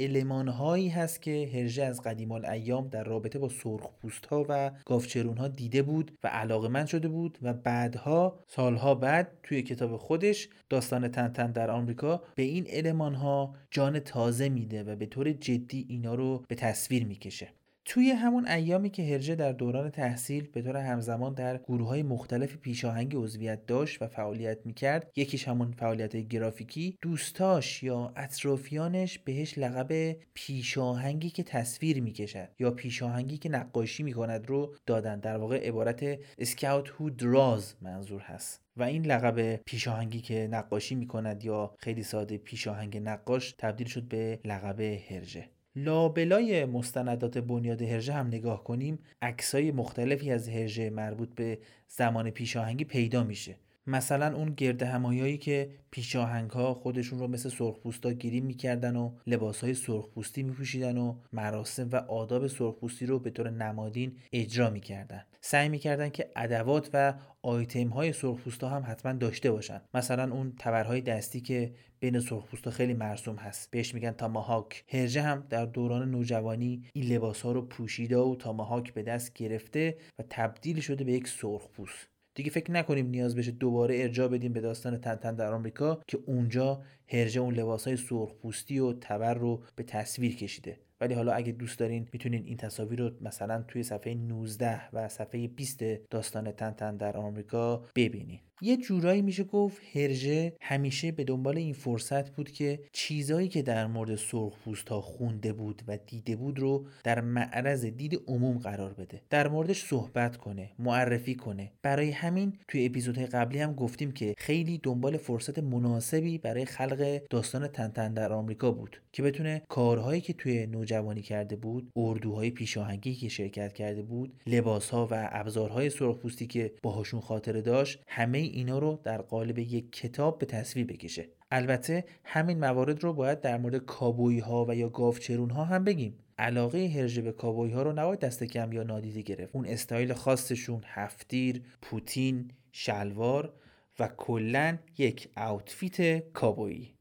هایی 0.49 0.89
هست 0.89 1.23
که 1.23 1.51
هرژه 1.55 1.85
از 1.85 2.03
قدیم 2.03 2.33
ایام 2.33 2.89
در 2.89 3.05
رابطه 3.05 3.39
با 3.39 3.49
سرخ 3.49 3.91
پوست 4.03 4.27
ها 4.27 4.47
و 4.49 4.71
گافچرون 4.87 5.37
ها 5.37 5.49
دیده 5.49 5.83
بود 5.83 6.19
و 6.25 6.29
علاقه 6.29 6.87
شده 6.87 7.09
بود 7.09 7.39
و 7.43 7.53
بعدها 7.53 8.45
سالها 8.47 8.95
بعد 8.95 9.39
توی 9.43 9.63
کتاب 9.63 9.97
خودش 9.97 10.49
داستان 10.69 11.09
تنتن 11.09 11.53
در 11.53 11.71
آمریکا 11.71 12.23
به 12.35 12.43
این 12.43 12.87
ها 13.15 13.55
جان 13.71 14.01
تازه 14.01 14.49
میده 14.49 14.83
و 14.83 14.97
به 14.97 15.07
طور 15.07 15.33
جدی 15.33 15.87
اینا 15.89 16.15
رو 16.15 16.45
به 16.49 16.55
تصویر 16.55 17.07
می‌کشه. 17.07 17.58
توی 17.91 18.11
همون 18.11 18.49
ایامی 18.49 18.91
که 18.91 19.03
هرجه 19.03 19.35
در 19.35 19.53
دوران 19.53 19.91
تحصیل 19.91 20.47
به 20.47 20.63
طور 20.63 20.77
همزمان 20.77 21.35
در 21.35 21.59
گروه 21.59 21.89
های 21.89 22.03
مختلف 22.03 22.57
پیشاهنگ 22.57 23.17
عضویت 23.17 23.67
داشت 23.67 24.03
و 24.03 24.07
فعالیت 24.07 24.59
می‌کرد 24.67 25.11
یکیش 25.17 25.49
همون 25.49 25.73
فعالیت 25.73 26.17
گرافیکی 26.17 26.99
دوستاش 27.03 27.83
یا 27.83 28.13
اطرافیانش 28.17 29.19
بهش 29.19 29.59
لقب 29.59 30.17
پیشاهنگی 30.35 31.31
که 31.31 31.43
تصویر 31.43 32.03
می‌کشد 32.03 32.49
یا 32.59 32.71
پیشاهنگی 32.71 33.39
که 33.39 33.49
نقاشی 33.49 34.03
می‌کند 34.03 34.47
رو 34.47 34.75
دادن. 34.87 35.21
در 35.21 35.37
واقع 35.37 35.69
عبارت 35.69 36.19
اسکاوت 36.39 36.91
هو 36.99 37.11
دراز 37.11 37.75
منظور 37.81 38.21
هست. 38.21 38.63
و 38.77 38.83
این 38.83 39.07
لقب 39.07 39.57
پیشاهنگی 39.57 40.21
که 40.21 40.49
نقاشی 40.51 40.95
می‌کند 40.95 41.45
یا 41.45 41.75
خیلی 41.79 42.03
ساده 42.03 42.39
پیشاهنگ 42.39 42.97
نقاش 42.97 43.55
تبدیل 43.59 43.87
شد 43.87 44.03
به 44.03 44.41
لقب 44.45 44.81
هرژه 44.81 45.49
لابلای 45.85 46.65
مستندات 46.65 47.39
بنیاد 47.39 47.83
هرژه 47.83 48.13
هم 48.13 48.27
نگاه 48.27 48.65
کنیم 48.65 48.99
عکسای 49.23 49.71
مختلفی 49.71 50.31
از 50.31 50.49
هرژه 50.49 50.91
مربوط 50.91 51.35
به 51.35 51.59
زمان 51.89 52.31
پیشاهنگی 52.31 52.85
پیدا 52.85 53.25
میشه. 53.25 53.57
مثلا 53.87 54.37
اون 54.37 54.55
گرد 54.57 54.83
همایایی 54.83 55.39
که 55.39 55.71
پیشاهنگ 55.91 56.51
ها 56.51 56.75
خودشون 56.75 57.19
رو 57.19 57.29
مثل 57.29 57.49
سرخپوستا 57.49 58.13
گیری 58.13 58.41
می‌کردن 58.41 58.97
و 58.97 59.13
لباس 59.27 59.65
های 59.65 59.75
سرخپوستی 59.75 60.43
میپوشیدن 60.43 60.99
و 60.99 61.15
مراسم 61.33 61.89
و 61.93 61.97
آداب 61.97 62.47
سرخپوستی 62.47 63.07
رو 63.07 63.19
به 63.19 63.31
طور 63.31 63.51
نمادین 63.51 64.17
اجرا 64.33 64.71
می‌کردن. 64.71 65.25
سعی 65.51 65.69
می‌کردن 65.69 66.09
که 66.09 66.31
ادوات 66.37 66.91
و 66.93 67.15
آیتم 67.43 67.89
های 67.89 68.13
سرخپوستا 68.13 68.69
هم 68.69 68.83
حتما 68.87 69.13
داشته 69.13 69.51
باشن. 69.51 69.81
مثلا 69.95 70.35
اون 70.35 70.53
تبرهای 70.59 71.01
دستی 71.01 71.41
که 71.41 71.75
بین 72.01 72.21
سرخپوستا 72.21 72.71
خیلی 72.71 72.95
مرسوم 72.95 73.37
هست. 73.37 73.71
بهش 73.71 73.95
میگن 73.95 74.11
تاماهاک. 74.11 74.85
هرژه 74.89 75.23
هم 75.23 75.47
در 75.51 75.65
دوران 75.65 76.11
نوجوانی 76.11 76.83
این 76.93 77.05
لباس 77.05 77.43
ها 77.43 77.53
رو 77.53 77.63
پوشیده 77.63 78.17
و 78.17 78.37
تاماهاک 78.37 78.95
به 78.95 79.03
دست 79.03 79.33
گرفته 79.35 79.97
و 80.19 80.23
تبدیل 80.31 80.81
شده 80.81 81.05
به 81.05 81.13
یک 81.13 81.29
سرخپوست. 81.29 82.09
دیگه 82.35 82.51
فکر 82.51 82.71
نکنیم 82.71 83.07
نیاز 83.07 83.37
بشه 83.37 83.51
دوباره 83.51 84.03
ارجاع 84.03 84.29
بدیم 84.29 84.53
به 84.53 84.61
داستان 84.61 85.01
تنتن 85.01 85.35
در 85.35 85.53
آمریکا 85.53 86.01
که 86.07 86.19
اونجا 86.27 86.83
هرجه 87.07 87.41
اون 87.41 87.55
لباسهای 87.55 87.97
سرخ 87.97 88.35
پوستی 88.35 88.79
و 88.79 88.93
تبر 88.93 89.35
رو 89.35 89.63
به 89.77 89.83
تصویر 89.83 90.37
کشیده. 90.37 90.88
ولی 91.01 91.15
حالا 91.15 91.33
اگه 91.33 91.53
دوست 91.53 91.79
دارین 91.79 92.09
می‌تونین 92.13 92.45
این 92.45 92.57
تصاویر 92.57 92.99
رو 92.99 93.11
مثلا 93.21 93.63
توی 93.63 93.83
صفحه 93.83 94.15
19 94.15 94.89
و 94.93 95.09
صفحه 95.09 95.49
20 95.49 95.83
داستان 96.11 96.53
تنتن 96.53 96.97
در 96.97 97.17
آمریکا 97.17 97.85
ببینین. 97.97 98.41
یه 98.61 98.77
جورایی 98.77 99.23
میشه 99.23 99.45
گفت 99.45 99.83
هرژه 99.95 100.53
همیشه 100.61 101.13
به 101.13 101.25
دنبال 101.25 101.57
این 101.57 101.73
فرصت 101.73 102.31
بود 102.31 102.51
که 102.51 102.81
چیزایی 102.93 103.49
که 103.49 103.63
در 103.63 103.87
مورد 103.87 104.17
سرخپوست 104.17 104.89
ها 104.89 105.01
خونده 105.01 105.53
بود 105.53 105.83
و 105.89 105.99
دیده 106.07 106.37
بود 106.37 106.59
رو 106.59 106.87
در 107.05 107.21
معرض 107.21 107.85
دید 107.85 108.23
عموم 108.27 108.59
قرار 108.59 108.93
بده. 108.93 109.23
در 109.31 109.49
موردش 109.49 109.85
صحبت 109.85 110.37
کنه 110.37 110.71
معرفی 110.79 111.35
کنه. 111.35 111.73
برای 111.83 112.11
همین 112.11 112.53
توی 112.69 112.87
اپیزودهای 112.87 113.27
قبلی 113.27 113.59
هم 113.59 113.73
گفتیم 113.73 114.13
که 114.13 114.35
خیلی 114.39 114.79
دنبال 114.79 115.17
فرصت 115.17 115.59
مناسبی 115.59 116.39
برای 116.39 116.65
خلق 116.65 117.21
داستان 117.31 117.69
تنتن 117.69 118.15
در 118.15 118.33
آمریکا 118.33 118.71
بود 118.71 119.01
که 119.13 119.23
بتونه 119.23 119.63
کارهایی 119.69 120.21
که 120.21 120.33
توی 120.33 120.67
نوجوانی 120.67 121.23
کرده 121.23 121.57
بود 121.57 121.91
اردوهای 121.97 122.51
پیشاهنگی 122.51 123.15
که 123.15 123.29
شرکت 123.29 123.73
کرده 123.73 124.03
بود 124.03 124.33
لباسها 124.47 125.09
و 125.11 125.29
ابزارهای 125.33 125.91
سرخپوستی 125.91 126.47
که 126.47 126.73
باهاشون 126.83 127.21
خاطره 127.21 127.63
داشت 127.63 128.03
همه 128.07 128.39
اینا 128.49 128.79
رو 128.79 129.01
در 129.05 129.23
قالب 129.23 129.59
یک 129.59 129.93
کتاب 129.93 130.39
به 130.39 130.47
تصویر 130.47 130.87
بکشه. 130.87 131.29
البته 131.51 132.05
همین 132.25 132.61
موارد 132.61 133.05
رو 133.05 133.13
باید 133.13 133.41
در 133.41 133.59
مورد 133.59 133.77
کابوی 133.77 134.39
ها 134.39 134.67
و 134.69 134.75
یا 134.75 134.89
گاوچرون 134.89 135.51
ها 135.51 135.65
هم 135.65 135.85
بگیم. 135.85 136.19
علاقه 136.39 136.89
هرژه 136.89 137.23
به 137.23 137.33
کابوی 137.33 137.71
ها 137.73 137.83
رو 137.83 137.93
نباید 137.93 138.19
دست 138.19 138.45
کم 138.45 138.73
یا 138.73 138.83
نادیده 138.83 139.23
گرفت. 139.23 139.57
اون 139.57 139.67
استایل 139.67 140.13
خاصشون 140.13 140.83
هفتیر 140.85 141.63
پوتین 141.83 142.51
شلوار 142.73 143.53
و 143.99 144.09
کلا 144.09 144.79
یک 144.99 145.29
اوتفیت 145.37 146.19
کابویی. 146.33 146.95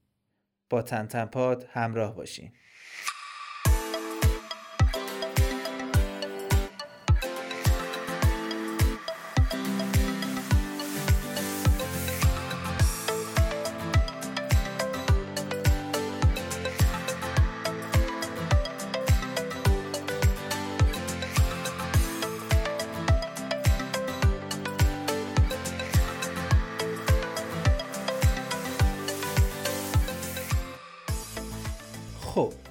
با 0.70 0.82
تنتنپاد 0.82 1.66
همراه 1.70 2.16
باشین. 2.16 2.52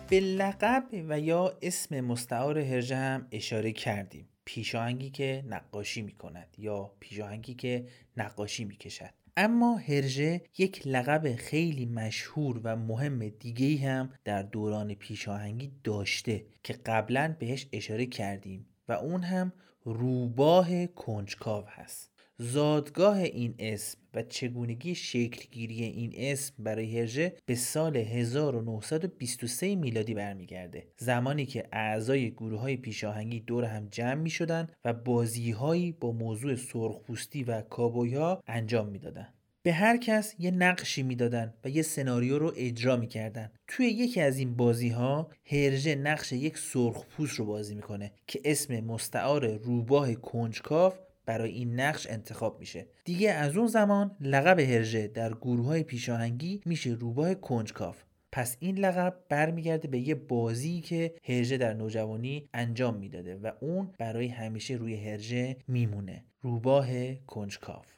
به 0.08 0.20
لقب 0.20 0.84
و 1.08 1.20
یا 1.20 1.58
اسم 1.62 2.00
مستعار 2.00 2.58
هرژه 2.58 2.96
هم 2.96 3.28
اشاره 3.32 3.72
کردیم. 3.72 4.28
پیشاهنگی 4.44 5.10
که 5.10 5.44
نقاشی 5.48 6.02
می 6.02 6.12
کند 6.12 6.54
یا 6.58 6.92
پیشاهنگی 7.00 7.54
که 7.54 7.86
نقاشی 8.16 8.64
می 8.64 8.76
کشد 8.76 9.10
اما 9.36 9.76
هرژه 9.76 10.42
یک 10.58 10.86
لقب 10.86 11.36
خیلی 11.36 11.86
مشهور 11.86 12.60
و 12.64 12.76
مهم 12.76 13.28
دیگه 13.28 13.88
هم 13.88 14.10
در 14.24 14.42
دوران 14.42 14.94
پیشاهنگی 14.94 15.72
داشته 15.84 16.46
که 16.62 16.72
قبلا 16.72 17.36
بهش 17.38 17.66
اشاره 17.72 18.06
کردیم 18.06 18.66
و 18.88 18.92
اون 18.92 19.22
هم 19.22 19.52
روباه 19.84 20.86
کنجکاو 20.86 21.64
هست. 21.68 22.15
زادگاه 22.38 23.18
این 23.18 23.54
اسم 23.58 23.98
و 24.14 24.22
چگونگی 24.22 24.94
شکلگیری 24.94 25.82
این 25.82 26.12
اسم 26.16 26.54
برای 26.58 26.98
هرژه 26.98 27.36
به 27.46 27.54
سال 27.54 27.96
1923 27.96 29.74
میلادی 29.74 30.14
برمیگرده. 30.14 30.86
زمانی 30.98 31.46
که 31.46 31.68
اعضای 31.72 32.30
گروه 32.30 32.60
های 32.60 32.76
پیشاهنگی 32.76 33.40
دور 33.40 33.64
هم 33.64 33.88
جمع 33.90 34.14
می 34.14 34.30
شدن 34.30 34.68
و 34.84 34.92
بازی 34.92 35.50
هایی 35.50 35.92
با 35.92 36.12
موضوع 36.12 36.54
سرخپوستی 36.54 37.44
و 37.44 37.60
کابوی 37.60 38.14
ها 38.14 38.42
انجام 38.46 38.88
می‌دادن 38.88 39.28
به 39.62 39.72
هر 39.72 39.96
کس 39.96 40.34
یه 40.38 40.50
نقشی 40.50 41.02
می‌دادن 41.02 41.54
و 41.64 41.68
یه 41.68 41.82
سناریو 41.82 42.38
رو 42.38 42.52
اجرا 42.56 42.96
می‌کردن 42.96 43.50
توی 43.66 43.86
یکی 43.86 44.20
از 44.20 44.38
این 44.38 44.56
بازی 44.56 44.88
ها 44.88 45.30
هرژه 45.46 45.94
نقش 45.94 46.32
یک 46.32 46.58
سرخپوست 46.58 47.34
رو 47.34 47.46
بازی 47.46 47.74
می‌کنه 47.74 48.12
که 48.26 48.40
اسم 48.44 48.80
مستعار 48.80 49.56
روباه 49.56 50.14
کنجکاف 50.14 50.98
برای 51.26 51.52
این 51.52 51.80
نقش 51.80 52.06
انتخاب 52.10 52.60
میشه. 52.60 52.86
دیگه 53.04 53.30
از 53.30 53.56
اون 53.56 53.66
زمان 53.66 54.16
لقب 54.20 54.60
هرژه 54.60 55.08
در 55.08 55.34
گروه 55.34 55.66
های 55.66 55.82
پیشاهنگی 55.82 56.60
میشه 56.64 56.90
روباه 56.90 57.34
کنجکاف 57.34 58.02
پس 58.32 58.56
این 58.60 58.78
لقب 58.78 59.16
برمیگرده 59.28 59.88
به 59.88 59.98
یه 59.98 60.14
بازی 60.14 60.80
که 60.80 61.14
هرژه 61.24 61.56
در 61.56 61.74
نوجوانی 61.74 62.48
انجام 62.54 62.96
می‌داده 62.96 63.36
و 63.36 63.52
اون 63.60 63.92
برای 63.98 64.28
همیشه 64.28 64.74
روی 64.74 64.96
هرژه 65.10 65.56
میمونه. 65.68 66.24
روباه 66.42 67.14
کنجکاف 67.14 67.95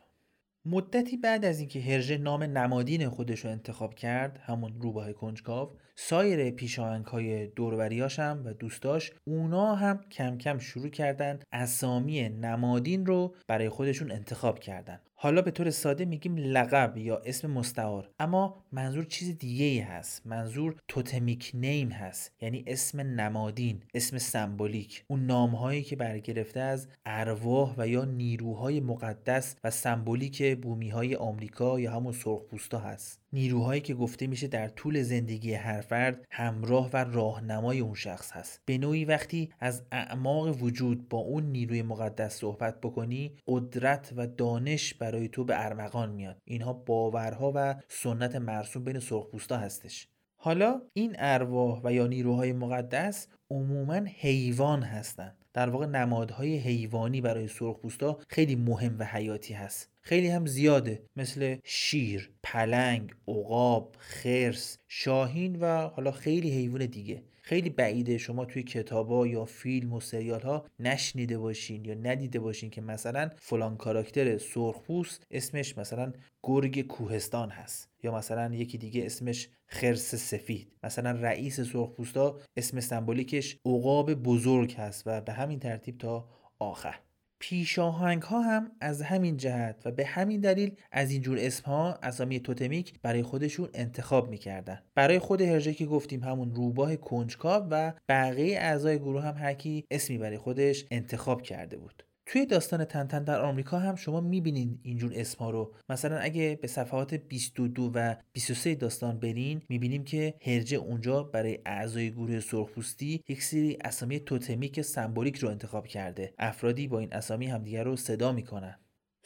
مدتی 0.70 1.16
بعد 1.16 1.44
از 1.44 1.58
اینکه 1.58 1.80
هرژه 1.80 2.18
نام 2.18 2.42
نمادین 2.42 3.08
خودش 3.08 3.44
رو 3.44 3.50
انتخاب 3.50 3.94
کرد 3.94 4.38
همون 4.42 4.80
روباه 4.80 5.12
کنجکاو 5.12 5.76
سایر 5.96 6.50
پیشاهنگ 6.50 7.04
های 7.04 7.46
دوروریاش 7.46 8.18
هم 8.18 8.42
و 8.44 8.52
دوستاش 8.52 9.12
اونا 9.24 9.74
هم 9.74 10.00
کم 10.10 10.38
کم 10.38 10.58
شروع 10.58 10.88
کردن 10.88 11.38
اسامی 11.52 12.28
نمادین 12.28 13.06
رو 13.06 13.34
برای 13.46 13.68
خودشون 13.68 14.12
انتخاب 14.12 14.58
کردن. 14.58 15.00
حالا 15.20 15.42
به 15.42 15.50
طور 15.50 15.70
ساده 15.70 16.04
میگیم 16.04 16.36
لقب 16.36 16.96
یا 16.96 17.16
اسم 17.16 17.50
مستعار. 17.50 18.10
اما 18.18 18.64
منظور 18.72 19.04
چیز 19.04 19.38
دیگه 19.38 19.64
ای 19.64 19.78
هست. 19.78 20.26
منظور 20.26 20.76
توتمیک 20.88 21.50
نیم 21.54 21.88
هست. 21.88 22.32
یعنی 22.40 22.64
اسم 22.66 23.00
نمادین 23.00 23.82
اسم 23.94 24.18
سمبولیک. 24.18 25.04
اون 25.08 25.26
نامهایی 25.26 25.82
که 25.82 25.96
برگرفته 25.96 26.60
از 26.60 26.88
ارواح 27.06 27.74
و 27.78 27.88
یا 27.88 28.04
نیروهای 28.04 28.80
مقدس 28.80 29.56
و 29.64 29.70
سمبولیک 29.70 30.60
بومی 30.60 30.88
های 30.88 31.16
آمریکا 31.16 31.80
یا 31.80 31.92
همون 31.92 32.12
سرخپوستا 32.12 32.78
هست. 32.78 33.20
نیروهایی 33.32 33.80
که 33.80 33.94
گفته 33.94 34.26
میشه 34.26 34.48
در 34.48 34.68
طول 34.68 35.02
زندگی 35.02 35.54
هر 35.54 35.80
فرد 35.80 36.26
همراه 36.30 36.90
و 36.92 37.04
راهنمای 37.04 37.80
اون 37.80 37.94
شخص 37.94 38.32
هست. 38.32 38.60
به 38.64 38.78
نوعی 38.78 39.04
وقتی 39.04 39.50
از 39.60 39.82
اعماق 39.92 40.62
وجود 40.62 41.08
با 41.08 41.18
اون 41.18 41.44
نیروی 41.44 41.82
مقدس 41.82 42.34
صحبت 42.38 42.80
بکنی 42.80 43.36
قدرت 43.46 44.12
و 44.16 44.26
دانش 44.26 44.94
برای 44.94 45.28
تو 45.28 45.44
به 45.44 45.64
ارمغان 45.64 46.10
میاد. 46.10 46.38
اینها 46.44 46.72
باورها 46.72 47.52
و 47.54 47.74
سنت 47.88 48.36
مرسوم 48.36 48.84
بین 48.84 48.98
سرخپوستا 48.98 49.56
هستش. 49.56 50.08
حالا 50.40 50.82
این 50.92 51.16
ارواح 51.18 51.80
و 51.84 51.92
یا 51.92 52.06
نیروهای 52.06 52.52
مقدس 52.52 53.28
عموما 53.50 54.00
حیوان 54.20 54.82
هستند 54.82 55.44
در 55.54 55.70
واقع 55.70 55.86
نمادهای 55.86 56.56
حیوانی 56.58 57.20
برای 57.20 57.48
سرخپوستا 57.48 58.18
خیلی 58.28 58.56
مهم 58.56 58.96
و 58.98 59.04
حیاتی 59.04 59.54
هست. 59.54 59.90
خیلی 60.00 60.28
هم 60.28 60.46
زیاده. 60.46 61.02
مثل 61.16 61.56
شیر، 61.64 62.30
پلنگ، 62.42 63.14
عقاب، 63.28 63.96
خرس، 63.98 64.78
شاهین 64.88 65.56
و 65.60 65.88
حالا 65.88 66.10
خیلی 66.10 66.50
حیوان 66.50 66.86
دیگه. 66.86 67.22
خیلی 67.48 67.70
بعیده 67.70 68.18
شما 68.18 68.44
توی 68.44 68.62
کتابا 68.62 69.26
یا 69.26 69.44
فیلم 69.44 69.92
و 69.92 70.00
سریال 70.00 70.40
ها 70.40 70.66
نشنیده 70.78 71.38
باشین 71.38 71.84
یا 71.84 71.94
ندیده 71.94 72.40
باشین 72.40 72.70
که 72.70 72.80
مثلا 72.80 73.30
فلان 73.36 73.76
کاراکتر 73.76 74.38
سرخپوست 74.38 75.26
اسمش 75.30 75.78
مثلا 75.78 76.12
گرگ 76.42 76.86
کوهستان 76.86 77.50
هست 77.50 77.90
یا 78.02 78.14
مثلا 78.14 78.54
یکی 78.54 78.78
دیگه 78.78 79.06
اسمش 79.06 79.48
خرس 79.66 80.14
سفید. 80.14 80.72
مثلا 80.82 81.10
رئیس 81.10 81.60
سرخپوستا 81.60 82.38
اسم 82.56 82.80
سمبولیکش 82.80 83.56
عقاب 83.66 84.14
بزرگ 84.14 84.74
هست 84.74 85.02
و 85.06 85.20
به 85.20 85.32
همین 85.32 85.58
ترتیب 85.58 85.98
تا 85.98 86.28
آخر. 86.58 86.98
پیشاهنگ 87.40 88.22
ها 88.22 88.40
هم 88.40 88.70
از 88.80 89.02
همین 89.02 89.36
جهت 89.36 89.82
و 89.84 89.90
به 89.90 90.06
همین 90.06 90.40
دلیل 90.40 90.76
از 90.92 91.10
اینجور 91.10 91.38
اسم 91.40 91.64
ها 91.64 91.98
اسامی 92.02 92.40
توتمیک 92.40 92.94
برای 93.02 93.22
خودشون 93.22 93.68
انتخاب 93.74 94.30
می‌کردن. 94.30 94.82
برای 94.94 95.18
خود 95.18 95.40
هرژه 95.40 95.74
که 95.74 95.86
گفتیم 95.86 96.22
همون 96.22 96.54
روباه 96.54 96.96
کنجکاو 96.96 97.66
و 97.70 97.92
بقیه 98.08 98.58
اعضای 98.58 98.98
گروه 98.98 99.22
هم 99.22 99.34
هرکی 99.34 99.84
اسمی 99.90 100.18
برای 100.18 100.38
خودش 100.38 100.84
انتخاب 100.90 101.42
کرده 101.42 101.76
بود. 101.76 102.07
توی 102.30 102.46
داستان 102.46 102.84
تنتن 102.84 103.24
در 103.24 103.40
آمریکا 103.40 103.78
هم 103.78 103.94
شما 103.94 104.20
می‌بینین 104.20 104.78
اینجور 104.82 105.12
اسمها 105.14 105.50
رو. 105.50 105.74
مثلا 105.88 106.18
اگه 106.18 106.58
به 106.62 106.68
صفحات 106.68 107.14
22 107.14 107.90
و 107.94 108.16
23 108.32 108.74
داستان 108.74 109.18
برین 109.18 109.62
می‌بینیم 109.68 110.04
که 110.04 110.34
هرجه 110.42 110.76
اونجا 110.76 111.22
برای 111.22 111.58
اعضای 111.66 112.10
گروه 112.10 112.40
سرخپوستی 112.40 113.24
یک 113.28 113.42
سری 113.42 113.78
اسامی 113.84 114.20
توتمیک 114.20 114.80
سمبولیک 114.80 115.36
رو 115.36 115.48
انتخاب 115.48 115.86
کرده. 115.86 116.34
افرادی 116.38 116.88
با 116.88 116.98
این 116.98 117.12
اسامی 117.12 117.46
همدیگر 117.46 117.84
رو 117.84 117.96
صدا 117.96 118.32
می‌کنن. 118.32 118.78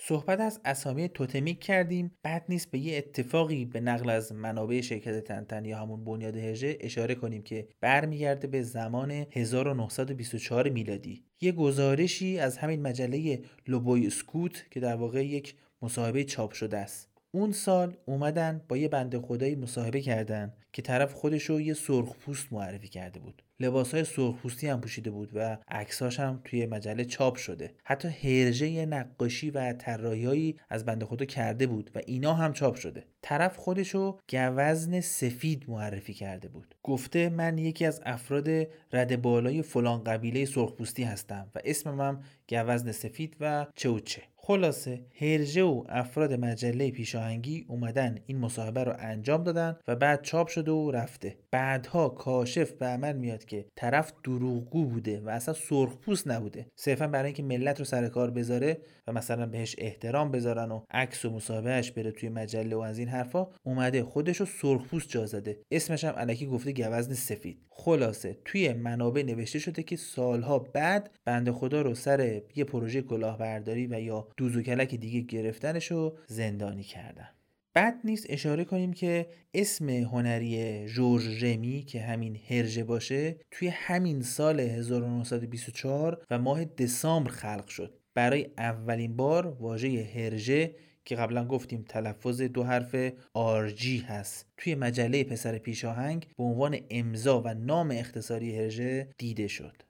صحبت 0.05 0.41
از 0.41 0.61
اسامی 0.65 1.09
توتمیک 1.09 1.61
کردیم. 1.61 2.11
بعد 2.23 2.45
نیست 2.49 2.71
به 2.71 2.79
یه 2.79 2.99
اتفاقی 2.99 3.65
به 3.65 3.81
نقل 3.81 4.11
از 4.11 4.33
منابع 4.33 4.81
شرکت 4.81 5.25
تنتن 5.25 5.65
یا 5.65 5.79
همون 5.79 6.05
بنیاد 6.05 6.37
هژه 6.37 6.79
اشاره 6.81 7.15
کنیم 7.15 7.43
که 7.43 7.69
برمیگرده 7.81 8.47
به 8.47 8.63
زمان 8.63 9.11
1924 9.11 10.69
میلادی. 10.69 11.25
یه 11.41 11.53
گزارشی 11.53 12.39
از 12.39 12.59
همین 12.59 12.83
مجله 12.83 13.43
لوبوی 13.67 14.11
سکوت 14.11 14.65
که 14.71 14.81
در 14.81 14.97
واقع 14.97 15.27
یک 15.27 15.55
مصاحبه 15.83 16.25
چاپ 16.25 16.53
شده 16.53 16.79
است. 16.79 17.12
اون 17.35 17.53
سال 17.53 17.97
اومدن 18.07 18.61
با 18.69 18.77
یه 18.77 18.89
بنده 18.89 19.21
خدایی 19.21 19.55
مصاحبه 19.55 20.01
کردن 20.01 20.53
که 20.73 20.83
طرف 20.83 21.15
خودش 21.15 21.45
رو 21.45 21.61
یه 21.61 21.75
سرخپوست 21.75 22.53
معرفی 22.53 22.89
کرده 22.89 23.21
بود. 23.21 23.43
لباس 23.61 23.95
های 23.95 24.05
سرخپوستی 24.05 24.69
هم 24.69 24.81
پوشیده 24.81 25.11
بود 25.11 25.31
و 25.35 25.59
عکساش 25.69 26.21
هم 26.21 26.41
توی 26.45 26.67
مجله 26.67 27.05
چاپ 27.05 27.37
شده. 27.37 27.75
حتی 27.85 28.09
هرژه 28.09 28.87
نقاشی 28.87 29.51
و 29.51 29.73
طراحیهایی 29.73 30.57
از 30.71 30.85
بنده 30.85 31.07
خدا 31.07 31.25
کرده 31.25 31.67
بود 31.67 31.91
و 31.95 32.01
اینا 32.07 32.35
هم 32.35 32.53
چاپ 32.53 32.75
شده. 32.75 33.05
طرف 33.23 33.57
خودشو 33.57 34.19
گوزن 34.31 35.01
سفید 35.01 35.65
معرفی 35.69 36.15
کرده 36.15 36.49
بود. 36.49 36.75
گفته 36.83 37.29
من 37.29 37.59
یکی 37.59 37.85
از 37.85 38.01
افراد 38.07 38.49
رد 38.93 39.23
بالای 39.23 39.63
فلان 39.63 40.05
قبیله 40.05 40.45
سرخپوستی 40.45 41.03
هستم 41.03 41.51
و 41.55 41.59
اسمم 41.65 42.01
هم 42.01 42.23
گوزن 42.49 42.93
سفید 42.93 43.37
و 43.41 43.67
چه 43.77 43.89
و 43.89 43.99
چه 43.99 44.23
خلاصه 44.45 45.01
هرژه 45.21 45.63
و 45.63 45.85
افراد 45.89 46.33
مجله 46.33 46.91
پیشاهنگی 46.91 47.65
اومدن 47.69 48.19
این 48.27 48.39
مصاحبه 48.39 48.85
رو 48.85 48.93
انجام 48.99 49.43
دادن 49.43 49.77
و 49.89 49.97
بعد 49.97 50.23
چاپ 50.23 50.49
شده 50.49 50.71
و 50.71 50.91
رفته. 50.91 51.37
بعدها 51.51 52.09
کاشف 52.09 52.73
به 52.73 52.87
عمل 52.87 53.17
میاد 53.17 53.45
که 53.45 53.65
طرف 53.77 54.13
دروغگو 54.25 54.85
بوده 54.85 55.21
و 55.21 55.29
اصلا 55.29 55.55
سرخپوست 55.55 56.29
نبوده. 56.29 56.67
صرفا 56.77 57.07
برای 57.07 57.25
اینکه 57.25 57.43
ملت 57.43 57.79
رو 57.79 57.85
سر 57.85 58.09
کار 58.09 58.31
بذاره 58.31 58.79
و 59.07 59.13
مثلا 59.13 59.47
بهش 59.47 59.75
احترام 59.79 60.31
بذارن 60.31 60.71
و 60.71 60.85
عکس 60.91 61.25
و 61.25 61.31
مصاحبهش 61.31 61.91
بره 61.91 62.11
توی 62.11 62.29
مجله 62.29 62.77
و 62.77 62.81
از 62.81 62.99
این 62.99 63.09
حرفا 63.09 63.47
اومده 63.63 64.05
خودش 64.05 64.37
رو 64.37 64.47
سرخپوست 64.47 65.09
جا 65.09 65.27
زده. 65.27 65.61
اسمش 65.71 66.05
هم 66.05 66.15
الکی 66.17 66.47
گفته 66.47 66.73
گوزن 66.73 67.15
سفید. 67.15 67.67
خلاصه 67.71 68.39
توی 68.45 68.73
منابع 68.73 69.23
نوشته 69.23 69.59
شده 69.59 69.83
که 69.83 69.97
سالها 69.97 70.59
بعد 70.59 71.11
بنده 71.25 71.53
خدا 71.53 71.83
رو 71.83 71.95
سر 71.95 72.43
یه 72.55 72.65
پروژه 72.65 73.03
کلاهبرداری 73.03 73.87
و 73.87 74.01
یا 74.01 74.29
دوز 74.37 74.57
و 74.57 74.63
کلک 74.63 74.95
دیگه 74.95 75.21
گرفتنش 75.21 75.91
رو 75.91 76.19
زندانی 76.27 76.83
کردن. 76.83 77.29
بعد 77.75 77.95
نیست 78.05 78.27
اشاره 78.29 78.65
کنیم 78.65 78.93
که 78.93 79.27
اسم 79.55 79.89
هنری 79.89 80.87
جورج 80.89 81.45
رمی 81.45 81.83
که 81.83 82.01
همین 82.01 82.39
هرژه 82.49 82.85
باشه 82.85 83.37
توی 83.51 83.69
همین 83.69 84.23
سال 84.23 84.61
1924 84.61 86.25
و 86.31 86.39
ماه 86.39 86.65
دسامبر 86.65 87.31
خلق 87.31 87.69
شد. 87.69 88.02
برای 88.15 88.51
اولین 88.59 89.17
بار 89.17 89.47
واژه 89.47 90.11
هرژه 90.15 90.75
که 91.05 91.17
قبلا 91.17 91.45
گفتیم 91.45 91.85
تلفظ 91.89 92.41
دو 92.41 92.65
حرف 92.65 93.13
آرجی 93.35 93.99
هست. 93.99 94.47
توی 94.57 94.75
مجله 94.75 95.25
پسر 95.25 95.59
پیشاهنگ 95.59 96.27
به 96.39 96.45
عنوان 96.45 96.79
امضا 96.91 97.41
و 97.41 97.55
نام 97.55 97.91
اختصاری 97.91 98.59
هرژه 98.59 99.09
دیده 99.19 99.49
شد. 99.49 99.83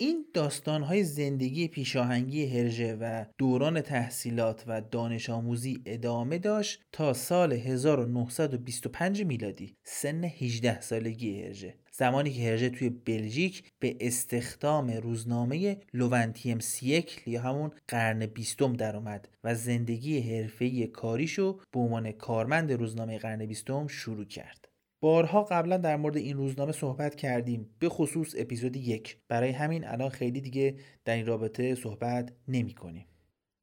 این 0.00 0.24
داستانهای 0.34 1.04
زندگی 1.04 1.68
پیشاهنگی 1.68 2.46
هرژه 2.46 2.94
و 2.94 3.24
دوران 3.38 3.80
تحصیلات 3.80 4.64
و 4.66 4.80
دانش 4.80 5.30
آموزی 5.30 5.82
ادامه 5.86 6.38
داشت 6.38 6.82
تا 6.92 7.12
سال 7.12 7.52
1925 7.52 9.22
میلادی 9.22 9.76
سن 9.84 10.24
18 10.24 10.80
سالگی 10.80 11.42
هرژه. 11.42 11.74
زمانی 11.98 12.30
که 12.30 12.42
هرژه 12.42 12.70
توی 12.70 12.90
بلژیک 12.90 13.72
به 13.80 13.96
استخدام 14.00 14.90
روزنامه 14.90 15.76
لوونتیم 15.94 16.58
سیکل 16.58 17.30
یا 17.30 17.40
همون 17.40 17.70
قرن 17.88 18.26
بیستم 18.26 18.72
در 18.72 18.96
اومد 18.96 19.28
و 19.44 19.54
زندگی 19.54 20.20
حرفه‌ای 20.20 20.86
کاریشو 20.86 21.60
به 21.72 21.80
عنوان 21.80 22.12
کارمند 22.12 22.72
روزنامه 22.72 23.18
قرن 23.18 23.46
بیستم 23.46 23.86
شروع 23.86 24.24
کرد 24.24 24.68
بارها 25.00 25.42
قبلا 25.42 25.76
در 25.76 25.96
مورد 25.96 26.16
این 26.16 26.36
روزنامه 26.36 26.72
صحبت 26.72 27.14
کردیم 27.14 27.70
به 27.78 27.88
خصوص 27.88 28.34
اپیزود 28.38 28.76
یک 28.76 29.18
برای 29.28 29.50
همین 29.50 29.88
الان 29.88 30.08
خیلی 30.08 30.40
دیگه 30.40 30.74
در 31.04 31.14
این 31.14 31.26
رابطه 31.26 31.74
صحبت 31.74 32.32
نمی 32.48 32.74
کنیم. 32.74 33.06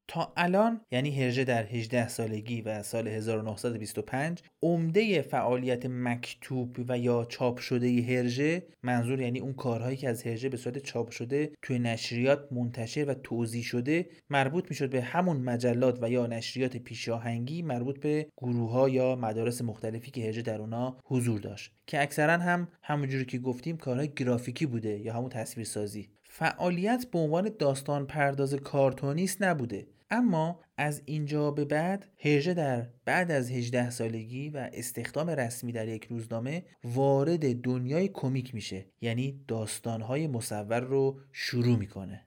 تا 0.08 0.32
الان 0.36 0.80
یعنی 0.90 1.22
هرژه 1.22 1.44
در 1.44 1.66
18 1.66 2.08
سالگی 2.08 2.62
و 2.62 2.82
سال 2.82 3.08
1925 3.08 4.42
عمده 4.62 5.22
فعالیت 5.22 5.86
مکتوب 5.86 6.76
و 6.88 6.98
یا 6.98 7.24
چاپ 7.24 7.58
شده 7.58 8.02
هرژه 8.02 8.66
منظور 8.82 9.20
یعنی 9.20 9.40
اون 9.40 9.52
کارهایی 9.52 9.96
که 9.96 10.08
از 10.08 10.22
هرژه 10.22 10.48
به 10.48 10.56
صورت 10.56 10.78
چاپ 10.78 11.10
شده 11.10 11.52
توی 11.62 11.78
نشریات 11.78 12.52
منتشر 12.52 13.04
و 13.08 13.14
توضیح 13.14 13.62
شده 13.62 14.06
مربوط 14.30 14.70
می‌شد 14.70 14.90
به 14.90 15.02
همون 15.02 15.36
مجلات 15.36 15.98
و 16.02 16.10
یا 16.10 16.26
نشریات 16.26 16.76
پیشاهنگی 16.76 17.62
مربوط 17.62 18.00
به 18.00 18.26
گروه 18.36 18.70
ها 18.70 18.88
یا 18.88 19.16
مدارس 19.16 19.62
مختلفی 19.62 20.10
که 20.10 20.24
هرژه 20.24 20.42
در 20.42 20.60
اونا 20.60 20.96
حضور 21.04 21.40
داشت. 21.40 21.72
که 21.86 22.02
اکثرا 22.02 22.32
هم 22.32 22.68
همونجوری 22.82 23.24
که 23.24 23.38
گفتیم 23.38 23.76
کارهای 23.76 24.08
گرافیکی 24.08 24.66
بوده 24.66 24.98
یا 24.98 25.14
همون 25.14 25.28
تصویرسازی. 25.28 26.08
فعالیت 26.22 27.06
به 27.12 27.18
عنوان 27.18 27.50
داستان 27.58 28.06
پرداز 28.06 28.54
کارتونیست 28.54 29.42
نبوده. 29.42 29.86
اما 30.10 30.60
از 30.76 31.02
اینجا 31.04 31.50
به 31.50 31.64
بعد 31.64 32.08
هرژه 32.18 32.54
در 32.54 32.86
بعد 33.04 33.30
از 33.30 33.50
18 33.50 33.90
سالگی 33.90 34.50
و 34.50 34.70
استخدام 34.72 35.30
رسمی 35.30 35.72
در 35.72 35.88
یک 35.88 36.04
روزنامه 36.04 36.64
وارد 36.84 37.60
دنیای 37.60 38.08
کمیک 38.08 38.54
میشه 38.54 38.86
یعنی 39.00 39.44
داستانهای 39.48 40.26
مصور 40.26 40.80
رو 40.80 41.20
شروع 41.32 41.76
می‌کنه. 41.78 42.26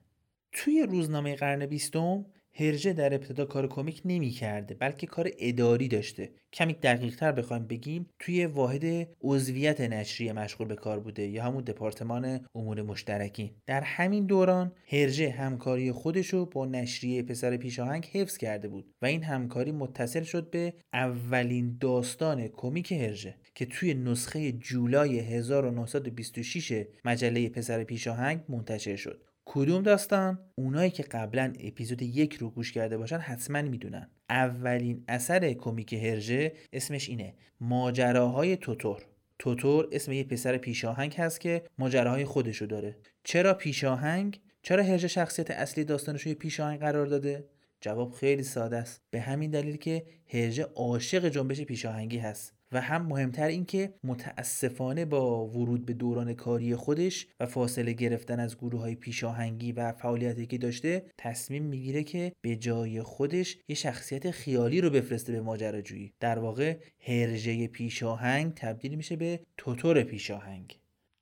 توی 0.52 0.82
روزنامه 0.82 1.36
قرن 1.36 1.66
بیستم 1.66 2.26
هرژه 2.54 2.92
در 2.92 3.14
ابتدا 3.14 3.44
کار 3.44 3.66
کمیک 3.66 4.02
نمی 4.04 4.30
کرده 4.30 4.74
بلکه 4.74 5.06
کار 5.06 5.30
اداری 5.38 5.88
داشته. 5.88 6.30
کمی 6.52 6.72
دقیق 6.72 7.16
تر 7.16 7.32
بخوایم 7.32 7.66
بگیم 7.66 8.06
توی 8.18 8.46
واحد 8.46 9.08
عضویت 9.22 9.80
نشریه 9.80 10.32
مشغول 10.32 10.68
به 10.68 10.74
کار 10.74 11.00
بوده 11.00 11.26
یا 11.26 11.44
همون 11.44 11.64
دپارتمان 11.64 12.40
امور 12.54 12.82
مشترکی. 12.82 13.54
در 13.66 13.80
همین 13.80 14.26
دوران 14.26 14.72
هرژه 14.86 15.30
همکاری 15.30 15.92
خودشو 15.92 16.46
با 16.46 16.66
نشریه 16.66 17.22
پسر 17.22 17.56
پیشاهنگ 17.56 18.06
حفظ 18.12 18.36
کرده 18.36 18.68
بود 18.68 18.94
و 19.02 19.06
این 19.06 19.22
همکاری 19.22 19.72
متصل 19.72 20.22
شد 20.22 20.50
به 20.50 20.74
اولین 20.92 21.76
داستان 21.80 22.48
کمیک 22.48 22.92
هرژه 22.92 23.34
که 23.54 23.66
توی 23.66 23.94
نسخه 23.94 24.52
جولای 24.52 25.18
1926 25.18 26.84
مجله 27.04 27.48
پسر 27.48 27.84
پیشاهنگ 27.84 28.40
منتشر 28.48 28.96
شد. 28.96 29.29
کدوم 29.44 29.82
داستان؟ 29.82 30.38
اونایی 30.54 30.90
که 30.90 31.02
قبلا 31.02 31.52
اپیزود 31.60 32.02
یک 32.02 32.34
رو 32.34 32.50
گوش 32.50 32.72
کرده 32.72 32.98
باشن 32.98 33.18
حتما 33.18 33.62
می‌دونن. 33.62 34.10
اولین 34.30 35.04
اثر 35.08 35.52
کمیک 35.52 35.92
هرژه 35.92 36.52
اسمش 36.72 37.08
اینه. 37.08 37.34
ماجراهای 37.60 38.56
توتور. 38.56 39.02
توتور 39.38 39.88
اسم 39.92 40.12
یه 40.12 40.24
پسر 40.24 40.56
پیشاهنگ 40.56 41.14
هست 41.14 41.40
که 41.40 41.62
ماجراهای 41.78 42.24
خودشو 42.24 42.66
داره. 42.66 42.96
چرا 43.24 43.54
پیشاهنگ؟ 43.54 44.40
چرا 44.62 44.82
هرژه 44.82 45.08
شخصیت 45.08 45.50
اصلی 45.50 45.84
داستانش 45.84 46.26
رو 46.26 46.34
پیشاهنگ 46.34 46.80
قرار 46.80 47.06
داده؟ 47.06 47.44
جواب 47.80 48.12
خیلی 48.12 48.42
ساده 48.42 48.76
است. 48.76 49.02
به 49.10 49.20
همین 49.20 49.50
دلیل 49.50 49.76
که 49.76 50.06
هرژه 50.26 50.62
عاشق 50.62 51.28
جنبش 51.28 51.60
پیشاهنگی 51.60 52.18
هست. 52.18 52.59
و 52.72 52.80
هم 52.80 53.06
مهمتر 53.06 53.46
این 53.46 53.64
که 53.64 53.94
متاسفانه 54.04 55.04
با 55.04 55.46
ورود 55.46 55.86
به 55.86 55.92
دوران 55.92 56.34
کاری 56.34 56.76
خودش 56.76 57.26
و 57.40 57.46
فاصله 57.46 57.92
گرفتن 57.92 58.40
از 58.40 58.56
گروه 58.56 58.80
های 58.80 58.94
پیشاهنگی 58.94 59.72
و 59.72 59.92
فعالیتی 59.92 60.46
که 60.46 60.58
داشته 60.58 61.04
تصمیم 61.18 61.62
می‌گیره 61.62 62.02
که 62.02 62.32
به 62.40 62.56
جای 62.56 63.02
خودش 63.02 63.56
یه 63.68 63.76
شخصیت 63.76 64.30
خیالی 64.30 64.80
رو 64.80 64.90
بفرسته 64.90 65.32
به 65.32 65.40
ماجراجویی. 65.40 66.12
در 66.20 66.38
واقع 66.38 66.76
هرژه 67.00 67.66
پیشاهنگ 67.66 68.54
تبدیل 68.54 68.94
میشه 68.94 69.16
به 69.16 69.40
توتور 69.56 70.02
پیشاهنگ. 70.02 70.78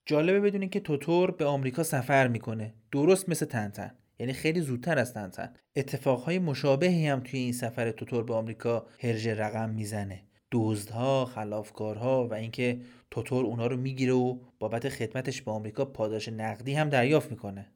جالبه 0.06 0.40
بدونین 0.40 0.70
که 0.70 0.80
توتور 0.80 1.30
به 1.30 1.44
آمریکا 1.44 1.82
سفر 1.82 2.28
می‌کنه. 2.28 2.74
درست 2.92 3.28
مثل 3.28 3.46
تنتن. 3.46 3.90
یعنی 4.18 4.32
خیلی 4.32 4.60
زودتر 4.60 4.98
از 4.98 5.14
تنتن. 5.14 5.54
اتفاقهای 5.76 6.38
مشابهی 6.38 7.06
هم 7.06 7.20
توی 7.20 7.40
این 7.40 7.52
سفر 7.52 7.90
توتور 7.90 8.24
به 8.24 8.34
آمریکا 8.34 8.86
هرژه 9.00 9.34
رقم 9.34 9.70
می‌زنه. 9.70 10.27
دزدها 10.52 11.24
خلافکارها 11.24 12.28
و 12.28 12.34
اینکه 12.34 12.80
توتور 13.10 13.44
اونا 13.44 13.66
رو 13.66 13.76
می‌گیره 13.76 14.12
و 14.12 14.38
بابت 14.58 14.88
خدمتش 14.88 15.42
به 15.42 15.50
آمریکا 15.50 15.84
پاداش 15.84 16.28
نقدی 16.28 16.72
هم 16.74 16.88
دریافت 16.88 17.30
می‌کنه. 17.30 17.66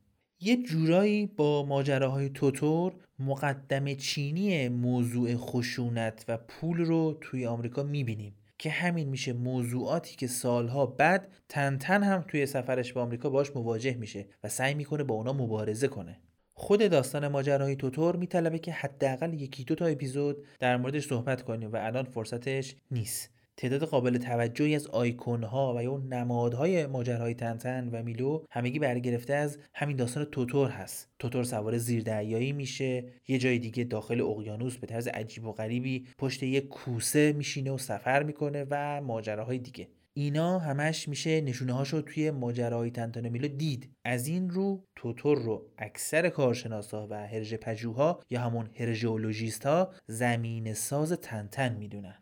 یه 0.40 0.62
جورایی 0.62 1.26
با 1.26 1.66
ماجراهای 1.66 2.28
توتور 2.28 2.92
مقدم 3.18 3.94
چینی 3.94 4.68
موضوع 4.68 5.36
خشونت 5.36 6.24
و 6.28 6.36
پول 6.36 6.78
رو 6.78 7.18
توی 7.20 7.46
آمریکا 7.46 7.82
می‌بینیم 7.82 8.36
که 8.58 8.70
همین 8.70 9.08
میشه 9.08 9.32
موضوعاتی 9.32 10.16
که 10.16 10.26
سالها 10.26 10.86
بعد 10.86 11.28
تن 11.48 11.78
تن 11.78 12.02
هم 12.02 12.24
توی 12.28 12.46
سفرش 12.46 12.92
به 12.92 13.00
آمریکا 13.00 13.30
باش 13.30 13.56
مواجه 13.56 13.94
میشه 13.94 14.26
و 14.44 14.48
سعی 14.48 14.74
می‌کنه 14.74 15.04
با 15.04 15.14
اونا 15.14 15.32
مبارزه 15.32 15.88
کنه. 15.88 16.20
خود 16.62 16.90
داستان 16.90 17.28
ماجراهای 17.28 17.76
توتور 17.76 18.16
میطلبه 18.16 18.58
که 18.58 18.72
حداقل 18.72 19.34
یکی 19.34 19.64
دو 19.64 19.74
تا 19.74 19.86
اپیزود 19.86 20.44
در 20.58 20.76
موردش 20.76 21.06
صحبت 21.06 21.42
کنیم 21.42 21.72
و 21.72 21.76
الان 21.76 22.04
فرصتش 22.04 22.76
نیست. 22.90 23.30
تعداد 23.56 23.84
قابل 23.84 24.18
توجهی 24.18 24.74
از 24.74 24.86
آیکون 24.86 25.44
ها 25.44 25.74
و 25.76 25.82
یا 25.82 25.96
نمادهای 25.96 26.86
ماجراهای 26.86 27.34
تنتن 27.34 27.88
و 27.92 28.02
میلو 28.02 28.44
همگی 28.50 28.78
برگرفته 28.78 29.34
از 29.34 29.58
همین 29.74 29.96
داستان 29.96 30.24
توتور 30.24 30.68
هست. 30.68 31.10
توتور 31.18 31.44
سوار 31.44 31.78
زیردریایی 31.78 32.52
میشه 32.52 33.04
یه 33.28 33.38
جای 33.38 33.58
دیگه 33.58 33.84
داخل 33.84 34.20
اقیانوس 34.20 34.76
به 34.76 34.86
طرز 34.86 35.08
عجیب 35.08 35.44
و 35.44 35.52
غریبی 35.52 36.06
پشت 36.18 36.42
یه 36.42 36.60
کوسه 36.60 37.32
میشینه 37.32 37.70
و 37.70 37.78
سفر 37.78 38.22
می‌کنه 38.22 38.66
و 38.70 39.00
ماجراهای 39.00 39.58
دیگه. 39.58 39.88
اینا 40.14 40.58
همش 40.58 41.08
میشه 41.08 41.40
نشونه 41.40 41.72
هاشو 41.72 42.02
توی 42.02 42.30
ماجراهای 42.30 42.90
تنتانومیلو 42.90 43.48
دید. 43.48 43.90
از 44.04 44.26
این 44.26 44.50
رو 44.50 44.84
توتور 44.96 45.38
رو 45.38 45.66
اکثر 45.78 46.28
کارشناسا 46.28 47.06
و 47.10 47.14
هرژ 47.14 47.54
پژوها 47.54 48.20
یا 48.30 48.40
همون 48.40 48.70
هرژئولوژیست 48.74 49.66
ها 49.66 49.94
زمین 50.06 50.74
ساز 50.74 51.12
تنتن 51.12 51.74
می‌دونن. 51.74 52.18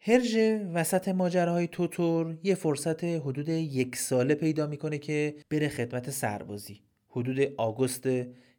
هرژ 0.00 0.36
وسط 0.74 1.08
ماجراهای 1.08 1.66
توتور 1.66 2.38
یه 2.42 2.54
فرصت 2.54 3.04
حدود 3.04 3.48
یک 3.48 3.96
ساله 3.96 4.34
پیدا 4.34 4.66
می‌کنه 4.66 4.98
که 4.98 5.34
بره 5.50 5.68
خدمت 5.68 6.10
سربازی. 6.10 6.82
حدود 7.08 7.40
آگوست 7.56 8.08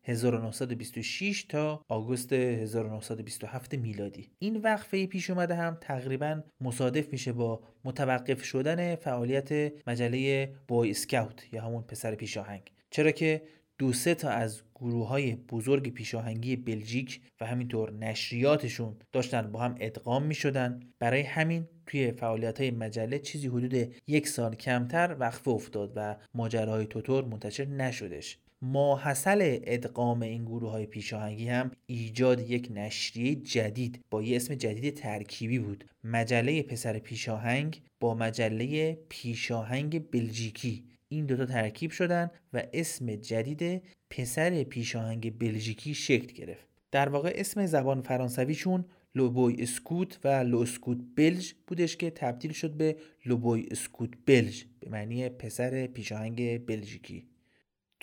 1926 0.04 1.44
تا 1.44 1.86
آگوست 1.88 2.34
1927 2.34 3.76
میلادی. 3.76 4.32
این 4.40 4.58
وقفه 4.58 5.08
پیش 5.08 5.30
اومده 5.30 5.56
هم 5.56 5.78
تقریبا 5.82 6.42
مصادف 6.62 7.12
میشه 7.12 7.34
با 7.34 7.62
متوقف 7.84 8.44
شدن 8.44 8.96
فعالیت 8.96 9.74
مجله 9.88 10.54
بوی 10.68 10.90
اسکاوت 10.90 11.54
یا 11.54 11.62
همون 11.62 11.84
پسر 11.84 12.16
پیشاهنگ. 12.16 12.72
چرا 12.90 13.12
که 13.12 13.42
دو 13.78 13.94
سه 13.94 14.16
تا 14.16 14.30
از 14.30 14.62
گروه 14.76 15.08
های 15.08 15.36
بزرگ 15.36 15.94
پیشاهنگی 15.94 16.56
بلژیک 16.56 17.22
و 17.42 17.46
همینطور 17.46 17.92
نشریاتشون 17.92 18.96
داشتن 19.12 19.52
با 19.52 19.60
هم 19.60 19.76
ادغام 19.80 20.24
می 20.24 20.36
شدن 20.36 20.80
برای 21.00 21.22
همین 21.22 21.68
توی 21.86 22.12
فعالیت 22.12 22.62
های 22.62 22.72
مجله 22.72 23.20
چیزی 23.20 23.48
حدود 23.48 23.96
یک 24.08 24.28
سال 24.28 24.56
کمتر 24.56 25.16
وقفه 25.20 25.52
افتاد 25.52 25.94
و 25.96 26.16
ماجراهای 26.34 26.86
توتور 26.86 27.26
منتشر 27.26 27.66
نشدش. 27.66 28.38
ماحصل 28.64 29.60
ادغام 29.64 30.22
این 30.22 30.46
گروه 30.46 30.72
های 30.72 30.86
پیشاهنگی 30.86 31.48
هم 31.48 31.72
ایجاد 31.86 32.50
یک 32.50 32.68
نشریه 32.72 33.36
جدید 33.36 34.00
با 34.10 34.24
یه 34.24 34.36
اسم 34.36 34.56
جدید 34.56 34.94
ترکیبی 34.94 35.60
بود. 35.60 35.86
مجله 36.04 36.64
پسر 36.64 37.00
پیشاهنگ 37.00 37.82
با 38.00 38.16
مجله 38.16 38.94
پیشاهنگ 39.10 40.10
بلژیکی. 40.12 40.84
این 41.10 41.26
دوتا 41.26 41.46
ترکیب 41.46 41.92
شدن 41.92 42.32
و 42.54 42.64
اسم 42.74 43.16
جدید 43.16 43.84
پسر 44.10 44.64
پیشاهنگ 44.64 45.38
بلژیکی 45.38 45.94
شکل 45.94 46.34
گرفت. 46.34 46.68
در 46.92 47.10
واقع 47.10 47.34
اسم 47.36 47.66
زبان 47.66 48.02
فرانسویشون 48.02 48.86
لوبوی 49.16 49.56
اسکوت 49.60 50.20
و 50.24 50.44
لو 50.44 50.60
اسکوت 50.60 50.98
بلژ 51.16 51.54
بودش 51.68 51.98
که 51.98 52.10
تبدیل 52.10 52.52
شد 52.52 52.72
به 52.72 52.96
لوبوی 53.26 53.68
اسکوت 53.72 54.10
بلژ 54.26 54.64
به 54.80 54.90
معنی 54.90 55.30
پسر 55.30 55.88
پیشاهنگ 55.88 56.66
بلژیکی. 56.66 57.31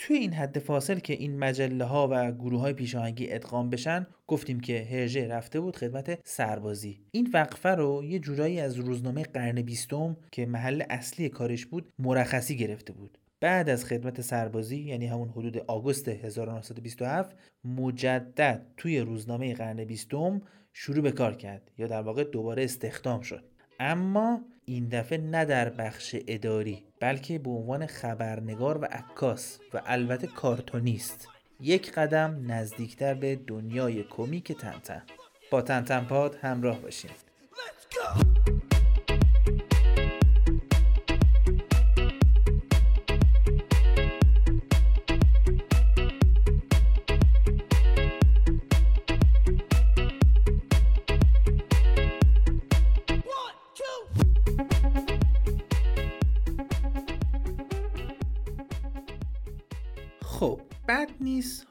توی 0.00 0.16
این 0.16 0.32
حد 0.32 0.58
فاصل 0.58 0.98
که 0.98 1.12
این 1.12 1.38
مجله 1.38 1.84
ها 1.84 2.08
و 2.10 2.32
گروه 2.32 2.60
های 2.60 2.72
پیشاهنگی 2.72 3.32
ادغام 3.32 3.70
بشن 3.70 4.06
گفتیم 4.26 4.60
که 4.60 4.86
هرژه 4.90 5.28
رفته 5.28 5.60
بود 5.60 5.76
خدمت 5.76 6.18
سربازی. 6.24 7.00
این 7.10 7.30
وقفه 7.34 7.68
رو 7.68 8.04
یه 8.04 8.18
جورایی 8.18 8.60
از 8.60 8.76
روزنامه 8.76 9.22
قرن 9.22 9.62
بیستم 9.62 10.16
که 10.32 10.46
محل 10.46 10.82
اصلی 10.90 11.28
کارش 11.28 11.66
بود 11.66 11.92
مرخصی 11.98 12.56
گرفته 12.56 12.92
بود. 12.92 13.18
بعد 13.40 13.68
از 13.68 13.84
خدمت 13.84 14.20
سربازی 14.20 14.78
یعنی 14.78 15.06
همون 15.06 15.28
حدود 15.28 15.58
آگوست 15.58 16.08
1927 16.08 17.36
مجدد 17.64 18.66
توی 18.76 19.00
روزنامه 19.00 19.54
قرن 19.54 19.84
بیستم 19.84 20.42
شروع 20.72 21.02
به 21.02 21.12
کار 21.12 21.34
کرد 21.34 21.70
یا 21.78 21.86
در 21.86 22.02
واقع 22.02 22.24
دوباره 22.24 22.64
استخدام 22.64 23.20
شد. 23.20 23.44
اما 23.78 24.40
این 24.64 24.88
دفعه 24.88 25.18
نه 25.18 25.44
در 25.44 25.68
بخش 25.68 26.16
اداری 26.28 26.84
بلکه 27.00 27.38
به 27.38 27.50
عنوان 27.50 27.86
خبرنگار 27.86 28.78
و 28.78 28.84
عکاس 28.84 29.58
و 29.74 29.82
البته 29.86 30.26
کارتونیست. 30.26 31.28
یک 31.60 31.92
قدم 31.92 32.44
نزدیکتر 32.46 33.14
به 33.14 33.36
دنیای 33.36 34.04
کمیک 34.04 34.52
تنتن. 34.52 35.02
با 35.50 35.62
تنتن 35.62 36.04
پاد 36.04 36.38
همراه 36.42 36.78
باشین. 36.78 37.10
نیست 37.10 38.27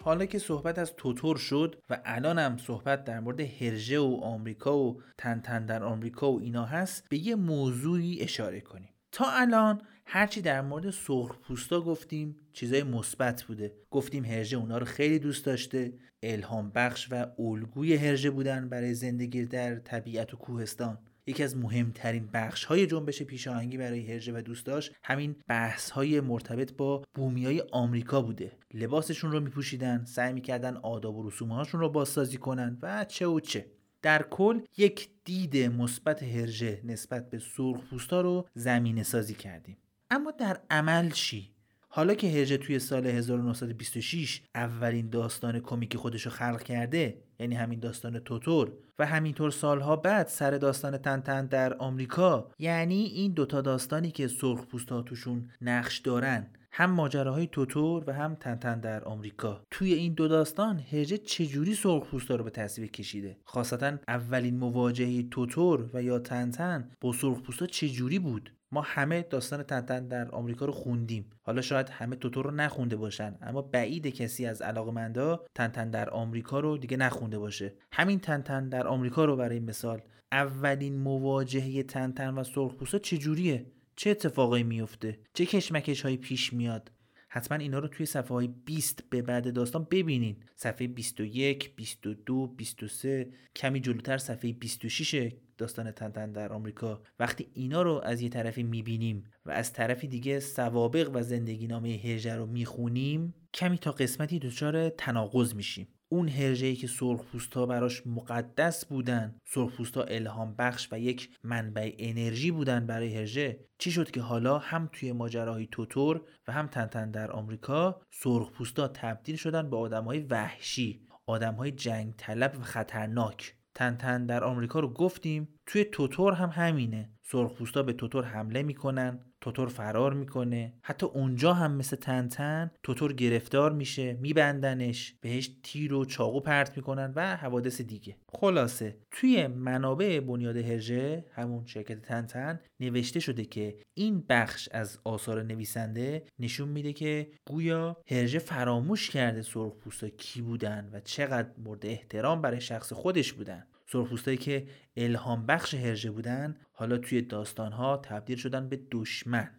حالا 0.08 0.26
که 0.26 0.40
صحبت 0.40 0.80
از 0.80 0.94
توتور 0.98 1.38
شد 1.38 1.82
و 1.90 2.00
الان 2.06 2.40
هم 2.40 2.58
صحبت 2.58 3.04
در 3.04 3.20
مورد 3.20 3.40
هرژه 3.40 4.00
و 4.00 4.20
آمریکا 4.24 4.78
و 4.78 5.02
تنتن 5.18 5.66
در 5.66 5.84
آمریکا 5.84 6.32
و 6.32 6.42
اینا 6.42 6.66
هست 6.66 7.10
به 7.10 7.18
یه 7.18 7.36
موضوعی 7.36 8.22
اشاره 8.22 8.62
کنیم. 8.62 8.90
تا 9.12 9.26
الان 9.32 9.82
هرچی 10.06 10.42
در 10.42 10.62
مورد 10.62 10.90
سرخ 10.90 11.38
پوستا 11.40 11.82
گفتیم 11.82 12.36
چیزای 12.54 12.84
مثبت 12.84 13.44
بوده. 13.44 13.74
گفتیم 13.92 14.26
هرژه 14.26 14.58
اونا 14.58 14.78
رو 14.78 14.86
خیلی 14.86 15.20
دوست 15.20 15.46
داشته 15.46 15.94
الهام 16.24 16.70
بخش 16.70 17.08
و 17.12 17.26
الگوی 17.40 17.96
هرژه 17.96 18.30
بودن 18.30 18.70
برای 18.70 18.94
زندگی 18.94 19.46
در 19.46 19.76
طبیعت 19.76 20.34
و 20.34 20.38
کوهستان. 20.38 20.98
یکی 21.28 21.44
از 21.44 21.58
مهمترین 21.58 22.30
بخش 22.34 22.66
های 22.66 22.88
جنبش 22.88 23.24
پیشاهنگی 23.24 23.78
برای 23.78 24.12
هرژه 24.12 24.34
و 24.36 24.42
دوستاش 24.42 24.92
همین 25.04 25.36
بحث 25.48 25.90
های 25.90 26.22
مرتبط 26.22 26.74
با 26.74 27.04
بومی 27.14 27.46
های 27.46 27.64
آمریکا 27.72 28.22
بوده. 28.22 28.52
لباسشون 28.74 29.32
رو 29.32 29.40
میپوشیدن 29.40 30.06
سعی 30.06 30.34
می‌کردن 30.34 30.78
آداب 30.78 31.16
و 31.16 31.30
رسوم 31.30 31.50
هاشون 31.50 31.82
رو 31.82 31.90
بازسازی 31.90 32.38
کنن 32.38 32.78
و 32.82 33.06
چه 33.06 33.28
و 33.28 33.40
چه. 33.40 33.66
در 34.02 34.24
کل 34.24 34.62
یک 34.78 35.10
دید 35.26 35.58
مثبت 35.58 36.24
هرژه 36.24 36.82
نسبت 36.84 37.30
به 37.30 37.40
سرخپوستا 37.40 38.22
رو 38.22 38.48
زمینه 38.54 39.04
سازی 39.04 39.34
کردیم. 39.34 39.78
اما 40.10 40.32
در 40.32 40.60
عمل 40.70 41.10
چی؟ 41.10 41.57
حالا 41.98 42.14
که 42.14 42.32
هرژه 42.32 42.58
توی 42.58 42.80
سال 42.80 43.08
1926 43.08 44.42
اولین 44.56 45.10
داستان 45.10 45.60
کمیک 45.60 45.98
خودش 45.98 46.26
رو 46.26 46.32
خلق 46.32 46.64
کرده 46.64 47.18
یعنی 47.40 47.56
همین 47.56 47.80
داستان 47.80 48.20
توتور 48.20 48.72
و 49.00 49.06
همینطور 49.06 49.52
سالها 49.52 49.96
بعد 49.96 50.28
سر 50.28 50.52
داستان 50.52 50.98
تنتن 50.98 51.46
در 51.46 51.74
آمریکا 51.74 52.52
یعنی 52.60 53.04
این 53.04 53.32
دوتا 53.32 53.62
داستانی 53.62 54.12
که 54.12 54.28
سرخ 54.28 54.60
ها 54.90 55.02
توشون 55.02 55.50
نقش 55.62 55.98
دارن. 55.98 56.48
هم 56.72 56.92
ماجراهای 56.92 57.48
توتور 57.48 58.04
و 58.08 58.14
هم 58.14 58.36
تنتن 58.36 58.80
در 58.80 59.04
آمریکا. 59.04 59.64
توی 59.72 59.94
این 59.94 60.14
دو 60.14 60.28
داستان 60.28 60.80
هرجه 60.80 61.18
چجوری 61.18 61.76
سرخپوستا 61.76 62.36
رو 62.36 62.44
به 62.44 62.50
تصویر 62.50 62.92
کشیده؟ 62.92 63.38
خاصتا 63.44 63.98
اولین 64.08 64.58
مواجهه 64.58 65.24
توتور 65.24 65.90
و 65.94 66.04
یا 66.04 66.20
تنتن 66.20 66.92
با 67.02 67.14
سرخپوستا 67.14 67.66
چجوری 67.66 68.20
بود؟ 68.20 68.54
ما 68.72 68.82
همه 68.82 69.22
داستان 69.22 69.64
تنتن 69.64 70.08
در 70.08 70.32
آمریکا 70.32 70.66
رو 70.66 70.72
خوندیم. 70.72 71.30
حالا 71.42 71.62
شاید 71.62 71.90
همه 71.90 72.16
توتور 72.16 72.46
رو 72.46 72.52
نخونده 72.52 72.96
باشن 72.96 73.36
اما 73.42 73.62
بعید 73.62 74.08
کسی 74.08 74.46
از 74.46 74.62
علاقمندا 74.62 75.46
تنتن 75.56 75.90
در 75.90 76.10
آمریکا 76.10 76.60
رو 76.60 76.78
دیگه 76.78 76.98
نخونده 76.98 77.40
باشه. 77.40 77.74
همین 77.92 78.20
تنتن 78.20 78.70
در 78.70 78.88
آمریکا 78.88 79.26
رو 79.26 79.36
برای 79.36 79.60
مثال 79.60 80.02
اولین 80.32 80.98
مواجهه 80.98 81.84
تنتن 81.84 82.34
و 82.34 82.44
سرخپوستا 82.44 82.98
چجوریه؟ 83.00 83.66
چه 83.98 84.10
اتفاقایی 84.10 84.64
میفته 84.64 85.20
چه 85.34 85.46
کشمکش 85.46 86.02
هایی 86.02 86.18
پیش 86.18 86.54
میاد؟ 86.54 86.92
حتما 87.30 87.58
اینا 87.58 87.80
رو 87.80 87.88
توی 87.88 88.06
صفحه 88.06 88.30
های 88.30 88.48
20 88.48 89.04
به 89.10 89.22
بعد 89.22 89.54
داستان 89.54 89.88
ببینین. 89.92 90.44
صفحه 90.56 90.88
21 90.88 91.76
22 91.76 92.48
23 92.48 93.30
کمی 93.56 93.80
جلوتر 93.80 94.18
صفحه 94.18 94.54
26 94.54 95.32
داستان 95.58 95.92
تنتن 95.92 96.32
در 96.32 96.54
آمریکا. 96.54 97.02
وقتی 97.20 97.48
اینا 97.54 97.82
رو 97.82 98.02
از 98.04 98.22
یه 98.22 98.30
طرفی 98.30 98.64
می‌بینیم 98.64 99.24
و 99.46 99.52
از 99.52 99.74
طرفی 99.74 100.08
دیگه 100.08 100.40
سوابق 100.40 101.12
و 101.14 101.24
زندگی 101.24 101.68
نامه 101.68 101.90
هجر 101.90 102.36
رو 102.36 102.46
می‌خونیم 102.46 103.34
کمی 103.54 103.78
تا 103.78 103.92
قسمتی 103.92 104.40
دچار 104.40 104.90
تناقض 104.90 105.56
میشیم. 105.56 105.88
اون 106.10 106.30
هرژه‌ای 106.30 106.76
که 106.76 106.88
سرخپوستا 106.88 107.66
براش 107.66 108.08
مقدس 108.08 108.86
بودن 108.86 109.36
سرخپوستا 109.46 110.04
الهام 110.04 110.56
بخش 110.56 110.88
و 110.92 111.00
یک 111.00 111.30
منبع 111.44 111.96
انرژی 111.98 112.52
بودن 112.52 112.88
برای 112.88 113.16
هرژه 113.16 113.60
چی 113.78 113.92
شد 113.92 114.12
که 114.12 114.22
حالا 114.22 114.58
هم 114.58 114.90
توی 114.92 115.12
ماجراهای 115.12 115.68
توتور 115.72 116.22
و 116.48 116.52
هم 116.52 116.68
تنتن 116.68 117.12
در 117.12 117.32
آمریکا 117.32 118.02
سرخپوستا 118.12 118.88
تبدیل 118.88 119.36
شدن 119.36 119.70
به 119.70 119.78
آدمهای 119.78 120.20
وحشی 120.20 121.08
آدمهای 121.28 121.72
جنگ 121.72 122.14
طلب 122.18 122.58
و 122.60 122.62
خطرناک. 122.62 123.54
تنتن 123.76 124.26
در 124.26 124.44
آمریکا 124.44 124.80
رو 124.80 124.94
گفتیم 124.94 125.60
توی 125.66 125.86
توتور 125.86 126.34
هم 126.34 126.50
همینه. 126.50 127.12
سرخپوستا 127.24 127.84
به 127.84 127.94
توتور 127.94 128.26
حمله 128.26 128.64
می‌کنن. 128.64 129.20
توتور 129.42 129.68
فرار 129.68 130.14
می‌کنه. 130.14 130.74
حتی 130.82 131.06
اونجا 131.06 131.54
هم 131.54 131.72
مثل 131.72 131.96
تنتن 131.96 132.72
توتور 132.84 133.14
گرفتار 133.14 133.72
میشه 133.72 134.14
میبندنش 134.14 135.16
بهش 135.22 135.52
تیر 135.64 135.94
و 135.94 136.06
چاقو 136.06 136.40
پرت 136.40 136.78
می‌کنن 136.78 137.14
و 137.16 137.36
حوادث 137.36 137.82
دیگه. 137.82 138.16
خلاصه 138.30 138.98
توی 139.12 139.48
منابع 139.48 140.20
بنیاد 140.20 140.58
هرژه 140.58 141.26
همون 141.32 141.66
شرکت 141.66 142.02
تنتن 142.02 142.60
نوشته 142.80 143.20
شده 143.20 143.46
که 143.46 143.78
این 143.94 144.24
بخش 144.30 144.70
از 144.72 145.00
آثار 145.04 145.44
نویسنده 145.44 146.24
نشون 146.40 146.70
میده 146.70 146.94
که 146.94 147.32
گویا 147.48 147.98
هرژه 148.10 148.40
فراموش 148.40 149.10
کرده 149.10 149.42
سرخپوستا 149.42 150.10
کی 150.10 150.42
بودن 150.42 150.90
و 150.94 151.00
چقدر 151.00 151.50
مورد 151.58 151.86
احترام 151.86 152.42
برای 152.42 152.62
شخص 152.62 152.94
خودش 152.94 153.34
بودن. 153.34 153.68
سرخپوستایی 153.92 154.38
که 154.38 154.68
الهام 154.98 155.46
بخش 155.46 155.74
هرژه 155.74 156.12
بودن 156.12 156.58
حالا 156.80 156.98
توی 156.98 157.22
داستانها 157.22 157.98
تبدیل 157.98 158.38
شدن 158.38 158.70
به 158.70 158.80
دشمن. 158.92 159.50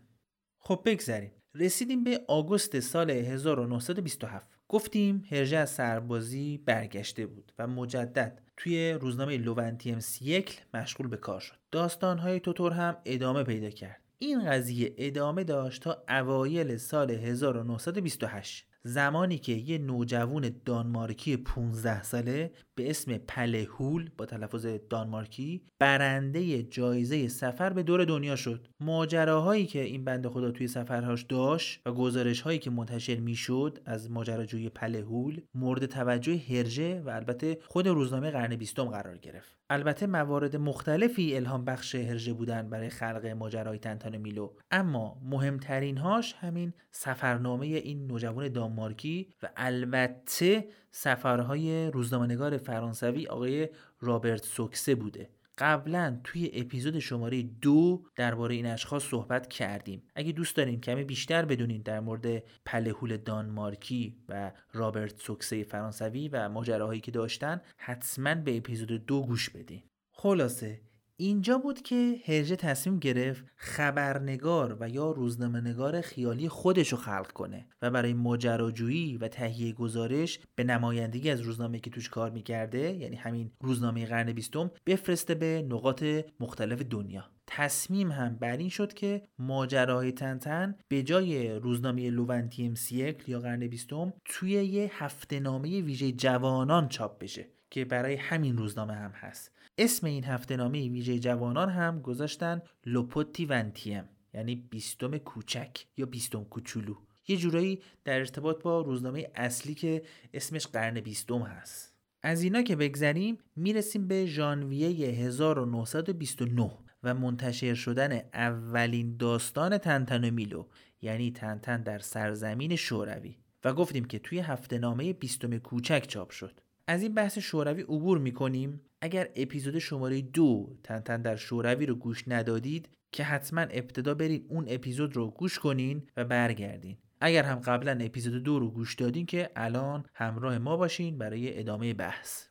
خب 0.58 0.82
بگذریم. 0.84 1.32
رسیدیم 1.54 2.04
به 2.04 2.24
آگوست 2.28 2.80
سال 2.80 3.10
1927 3.10 4.50
گفتیم 4.68 5.24
هرژه 5.30 5.56
از 5.56 5.70
سربازی 5.70 6.58
برگشته 6.58 7.26
بود 7.26 7.52
و 7.58 7.66
مجدد 7.66 8.42
توی 8.56 8.92
روزنامه 8.92 9.36
لوونتیم 9.36 10.00
سیکل 10.00 10.62
مشغول 10.74 11.08
به 11.08 11.16
کار 11.16 11.40
شد. 11.40 11.56
داستانهای 11.70 12.40
توتور 12.40 12.72
هم 12.72 12.96
ادامه 13.04 13.42
پیدا 13.42 13.70
کرد. 13.70 14.02
این 14.18 14.50
قضیه 14.50 14.94
ادامه 14.98 15.44
داشت 15.44 15.82
تا 15.82 16.04
اوایل 16.08 16.76
سال 16.76 17.10
1928 17.10 18.66
زمانی 18.82 19.38
که 19.38 19.52
یه 19.52 19.78
نوجوان 19.78 20.60
دانمارکی 20.64 21.36
15 21.36 22.02
ساله 22.02 22.52
به 22.78 22.90
اسم 22.90 23.18
پلهول 23.18 24.10
با 24.18 24.26
تلفظ 24.26 24.66
دانمارکی 24.90 25.62
برنده 25.78 26.62
جایزه 26.62 27.28
سفر 27.28 27.72
به 27.72 27.82
دور 27.82 28.04
دنیا 28.04 28.36
شد. 28.36 28.68
ماجراهایی 28.80 29.66
که 29.66 29.80
این 29.80 30.04
بنده 30.04 30.28
خدا 30.28 30.50
توی 30.50 30.68
سفرهاش 30.68 31.22
داشت 31.22 31.80
و 31.86 31.92
گزارش 31.92 32.40
هایی 32.40 32.58
که 32.58 32.70
منتشر 32.70 33.16
می‌شد 33.16 33.78
از 33.84 34.10
ماجراجوی 34.10 34.68
پلهول 34.68 35.40
مورد 35.54 35.86
توجه 35.86 36.36
هرژه 36.50 37.00
و 37.00 37.08
البته 37.08 37.58
خود 37.66 37.88
روزنامه 37.88 38.30
قرن 38.30 38.56
بیستم 38.56 38.84
قرار 38.84 39.18
گرفت. 39.18 39.58
البته 39.70 40.06
موارد 40.06 40.56
مختلفی 40.56 41.36
الهام 41.36 41.64
بخش 41.64 41.94
هرژه 41.94 42.32
بودن 42.32 42.70
برای 42.70 42.88
خلق 42.88 43.26
ماجرای 43.26 43.78
تنتان 43.78 44.16
میلو. 44.16 44.52
اما 44.70 45.20
مهمترین 45.22 45.98
هاش 45.98 46.34
همین 46.34 46.72
سفرنامه 46.90 47.66
این 47.66 48.06
نوجوان 48.06 48.48
دانمارکی 48.48 49.28
و 49.42 49.48
البته 49.56 50.68
سفرهای 50.90 51.90
روزنامه‌نگار 51.90 52.56
فرانسوی 52.56 53.26
آقای 53.26 53.68
رابرت 54.00 54.44
سوکسه 54.44 54.94
بوده. 54.94 55.28
قبلا 55.58 56.20
توی 56.24 56.50
اپیزود 56.52 56.98
شماره 56.98 57.42
دو 57.42 58.02
درباره 58.16 58.54
این 58.54 58.66
اشخاص 58.66 59.04
صحبت 59.04 59.48
کردیم. 59.48 60.02
اگه 60.14 60.32
دوست 60.32 60.56
دارین 60.56 60.80
کمی 60.80 61.04
بیشتر 61.04 61.44
بدونین 61.44 61.82
در 61.82 62.00
مورد 62.00 62.42
پلهول 62.66 63.16
دانمارکی 63.16 64.16
و 64.28 64.52
رابرت 64.72 65.20
سوکسه 65.20 65.62
فرانسوی 65.62 66.28
و 66.28 66.48
ماجراهایی 66.48 67.00
که 67.00 67.10
داشتن 67.10 67.60
حتما 67.76 68.34
به 68.34 68.56
اپیزود 68.56 69.06
دو 69.06 69.22
گوش 69.22 69.50
بدین. 69.50 69.82
خلاصه 70.12 70.80
اینجا 71.20 71.58
بود 71.58 71.82
که 71.82 72.20
هرژه 72.24 72.56
تصمیم 72.56 72.98
گرفت 72.98 73.44
خبرنگار 73.56 74.76
و 74.80 74.88
یا 74.88 75.10
روزنامه‌نگار 75.10 76.00
خیالی 76.00 76.48
خودش 76.48 76.92
رو 76.92 76.98
خلق 76.98 77.32
کنه 77.32 77.66
و 77.82 77.90
برای 77.90 78.14
ماجراجویی 78.14 79.16
و 79.16 79.28
تهیه 79.28 79.72
گزارش 79.72 80.40
به 80.54 80.64
نمایندگی 80.64 81.30
از 81.30 81.40
روزنامه 81.40 81.80
که 81.80 81.90
توش 81.90 82.08
کار 82.08 82.30
می‌کرده 82.30 82.78
یعنی 82.78 83.16
همین 83.16 83.50
روزنامه 83.60 84.06
قرن 84.06 84.32
بیستم 84.32 84.70
بفرسته 84.86 85.34
به 85.34 85.66
نقاط 85.68 86.04
مختلف 86.40 86.82
دنیا. 86.82 87.24
تصمیم 87.46 88.12
هم 88.12 88.36
بر 88.36 88.56
این 88.56 88.68
شد 88.68 88.94
که 88.94 89.22
ماجراهای 89.38 90.12
تنتن 90.12 90.74
به 90.88 91.02
جای 91.02 91.58
روزنامه 91.58 92.10
لوونتیم 92.10 92.74
سیکل 92.74 93.30
یا 93.30 93.40
قرن 93.40 93.66
بیستم 93.66 94.12
توی 94.24 94.50
یه 94.50 94.90
هفته 94.92 95.40
نامه 95.40 95.80
ویژه 95.80 96.12
جوانان 96.12 96.88
چاپ 96.88 97.18
بشه 97.18 97.46
که 97.70 97.84
برای 97.84 98.14
همین 98.14 98.56
روزنامه 98.56 98.94
هم 98.94 99.10
هست. 99.10 99.57
اسم 99.78 100.06
این 100.06 100.24
هفته 100.24 100.56
نامه 100.56 100.88
ویژه 100.88 101.18
جوانان 101.18 101.70
هم 101.70 102.00
گذاشتن 102.00 102.62
لوپوتی 102.86 103.46
ونتیم 103.46 104.04
یعنی 104.34 104.56
بیستم 104.56 105.18
کوچک 105.18 105.86
یا 105.96 106.06
بیستم 106.06 106.44
کوچولو. 106.44 106.94
یه 107.28 107.36
جورایی 107.36 107.82
در 108.04 108.18
ارتباط 108.18 108.62
با 108.62 108.80
روزنامه 108.80 109.30
اصلی 109.34 109.74
که 109.74 110.02
اسمش 110.34 110.66
قرن 110.66 111.00
بیستم 111.00 111.42
هست. 111.42 111.94
از 112.22 112.42
اینا 112.42 112.62
که 112.62 112.76
بگذریم 112.76 113.38
می‌رسیم 113.56 114.08
به 114.08 114.26
ژانویه 114.26 115.08
1929 115.08 116.70
و 117.02 117.14
منتشر 117.14 117.74
شدن 117.74 118.20
اولین 118.34 119.16
داستان 119.16 119.78
تنتن 119.78 120.24
و 120.24 120.30
میلو 120.30 120.66
یعنی 121.02 121.30
تنتن 121.30 121.82
در 121.82 121.98
سرزمین 121.98 122.76
شوروی. 122.76 123.36
و 123.64 123.74
گفتیم 123.74 124.04
که 124.04 124.18
توی 124.18 124.38
هفته 124.38 124.78
نامه 124.78 125.12
بیستم 125.12 125.58
کوچک 125.58 126.04
چاپ 126.08 126.30
شد. 126.30 126.60
از 126.88 127.02
این 127.02 127.14
بحث 127.14 127.38
شوروی 127.38 127.82
عبور 127.82 128.18
می‌کنیم. 128.18 128.80
اگر 129.00 129.28
اپیزود 129.36 129.78
شماره 129.78 130.20
دو 130.20 130.76
تنتن 130.84 131.22
در 131.22 131.36
شوروی 131.36 131.86
رو 131.86 131.94
گوش 131.94 132.24
ندادید 132.26 132.88
که 133.12 133.24
حتما 133.24 133.60
ابتدا 133.60 134.14
برید 134.14 134.46
اون 134.48 134.64
اپیزود 134.68 135.16
رو 135.16 135.30
گوش 135.30 135.58
کنین 135.58 136.08
و 136.16 136.24
برگردین. 136.24 136.98
اگر 137.20 137.42
هم 137.42 137.58
قبلا 137.58 137.98
اپیزود 138.00 138.42
دو 138.42 138.58
رو 138.58 138.70
گوش 138.70 138.94
دادین 138.94 139.26
که 139.26 139.50
الان 139.56 140.06
همراه 140.14 140.58
ما 140.58 140.76
باشین 140.76 141.18
برای 141.18 141.58
ادامه 141.58 141.94
بحث. 141.94 142.46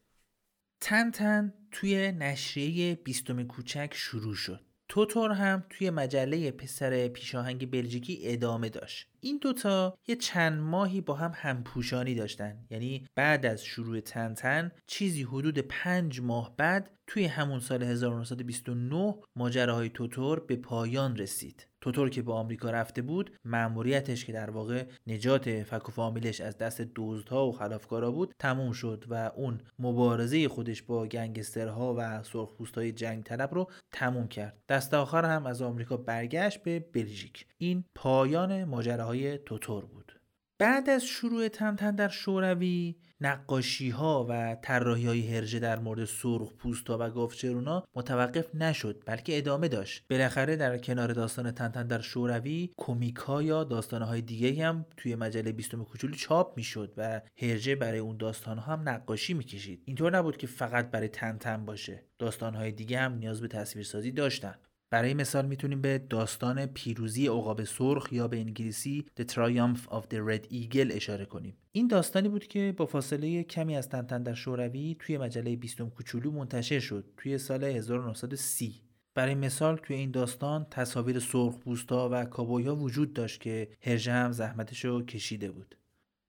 تن 0.82 1.54
توی 1.72 2.12
نشریه 2.12 2.96
بیستم 2.96 3.44
کوچک 3.44 3.94
شروع 3.94 4.36
شد. 4.36 4.62
توتور 4.90 5.32
هم 5.32 5.64
توی 5.70 5.90
مجله 5.90 6.52
پسر 6.52 7.08
پیشاهنگ 7.08 7.72
بلژیکی 7.72 8.20
ادامه 8.24 8.70
داشت. 8.70 9.10
این 9.20 9.38
دوتا 9.42 9.98
یه 10.08 10.16
چند 10.16 10.60
ماهی 10.60 11.02
با 11.02 11.14
هم 11.14 11.32
همپوشانی 11.36 12.16
داشتن. 12.16 12.58
یعنی 12.70 13.06
بعد 13.16 13.46
از 13.46 13.64
شروع 13.64 14.00
تنتن 14.00 14.72
چیزی 14.88 15.24
حدود 15.24 15.60
پنج 15.60 16.22
ماه 16.22 16.56
بعد 16.58 16.98
توی 17.08 17.26
همون 17.26 17.60
سال 17.60 17.84
1929 17.84 19.16
ماجراهای 19.36 19.90
توتور 19.90 20.40
به 20.40 20.56
پایان 20.56 21.18
رسید. 21.18 21.68
توتور 21.82 22.10
که 22.10 22.22
به 22.22 22.34
آمریکا 22.34 22.70
رفته 22.70 23.02
بود 23.02 23.32
مأموریتش 23.46 24.26
که 24.26 24.34
در 24.34 24.50
واقع 24.50 24.84
نجات 25.08 25.64
فک 25.64 25.92
فامیلش 25.92 26.42
از 26.42 26.58
دست 26.58 26.82
دزدها 26.96 27.48
و 27.48 27.52
خلافکارا 27.52 28.12
بود 28.12 28.36
تموم 28.40 28.72
شد 28.72 29.06
و 29.10 29.32
اون 29.36 29.62
مبارزه 29.80 30.48
خودش 30.48 30.84
با 30.84 31.08
گنگسترها 31.08 31.96
و 31.98 32.24
سرخپوستای 32.24 32.92
جنگ 32.92 33.24
طلب 33.24 33.54
رو 33.54 33.72
تموم 33.92 34.28
کرد. 34.28 34.58
دست 34.70 34.94
آخر 34.94 35.26
هم 35.26 35.46
از 35.46 35.62
آمریکا 35.62 35.98
برگشت 35.98 36.64
به 36.64 36.80
بلژیک. 36.80 37.46
این 37.58 37.84
پایان 37.96 38.64
ماجراهای 39.08 39.38
توتور 39.38 39.86
بود. 39.86 40.12
بعد 40.60 40.90
از 40.90 41.06
شروع 41.06 41.48
تنتن 41.48 41.96
در 41.96 42.08
شوروی 42.08 42.96
نقاشی 43.22 43.90
ها 43.90 44.26
و 44.30 44.58
طراحی 44.62 45.08
های 45.08 45.36
هرژه 45.36 45.60
در 45.60 45.80
مورد 45.80 46.06
سرخ 46.06 46.54
پوستا 46.54 46.98
و 47.00 47.10
گافچرونا 47.10 47.84
متوقف 47.96 48.56
نشد 48.56 49.04
بلکه 49.06 49.38
ادامه 49.38 49.68
داشت. 49.68 50.04
بالاخره 50.10 50.56
در 50.56 50.78
کنار 50.78 51.14
داستان 51.14 51.52
تنتن 51.52 51.88
در 51.88 52.02
شوروی 52.02 52.74
کمیک 52.78 53.16
ها 53.16 53.44
یا 53.44 53.64
داستان 53.64 54.02
های 54.02 54.22
دیگه 54.22 54.66
هم 54.66 54.86
توی 54.98 55.16
مجله 55.16 55.52
بیستم 55.52 55.84
کوچولو 55.84 56.16
چاپ 56.16 56.58
می‌شد 56.58 56.94
و 56.98 57.22
هرژه 57.38 57.76
برای 57.76 58.00
اون 58.00 58.18
داستان 58.18 58.58
ها 58.58 58.74
هم 58.74 58.90
نقاشی 58.90 59.34
می‌کشید. 59.34 59.84
اینطور 59.86 60.18
نبود 60.18 60.38
که 60.38 60.48
فقط 60.48 60.92
برای 60.92 61.08
تنتن 61.08 61.66
باشه. 61.66 62.04
داستان 62.20 62.56
های 62.56 62.72
دیگه 62.72 63.00
هم 63.00 63.14
نیاز 63.14 63.42
به 63.42 63.48
تصویرسازی 63.48 64.12
داشتن. 64.12 64.56
برای 64.90 65.14
مثال 65.14 65.46
می‌تونیم 65.46 65.82
به 65.82 65.98
داستان 65.98 66.66
پیروزی 66.66 67.28
عقاب 67.28 67.64
سرخ 67.64 68.14
یا 68.14 68.28
به 68.28 68.38
انگلیسی 68.38 69.06
The 69.20 69.24
Triumph 69.24 69.90
of 69.90 70.04
the 70.12 70.18
Red 70.30 70.52
Eagle 70.52 70.96
اشاره 70.96 71.26
کنیم. 71.26 71.58
این 71.72 71.88
داستانی 71.88 72.30
بود 72.30 72.48
که 72.48 72.74
با 72.78 72.86
فاصله 72.86 73.44
کمی 73.44 73.76
از 73.76 73.90
تنتن 73.90 74.24
در 74.24 74.34
شوروی 74.34 74.96
توی 75.00 75.18
مجله 75.18 75.56
بیستم 75.56 75.90
کوچولو 75.90 76.32
منتشر 76.32 76.80
شد 76.80 77.06
توی 77.18 77.38
سال 77.38 77.64
1930. 77.64 78.82
برای 79.16 79.36
مثال 79.36 79.78
توی 79.78 79.96
این 79.96 80.12
داستان 80.12 80.68
تصاویر 80.72 81.20
سرخ 81.20 81.56
بوستا 81.56 82.10
و 82.12 82.26
کابویا 82.26 82.76
وجود 82.76 83.14
داشت 83.14 83.42
که 83.42 83.70
هرژه 83.82 84.12
هم 84.12 84.32
زحمتشو 84.32 85.06
کشیده 85.06 85.52
بود. 85.52 85.76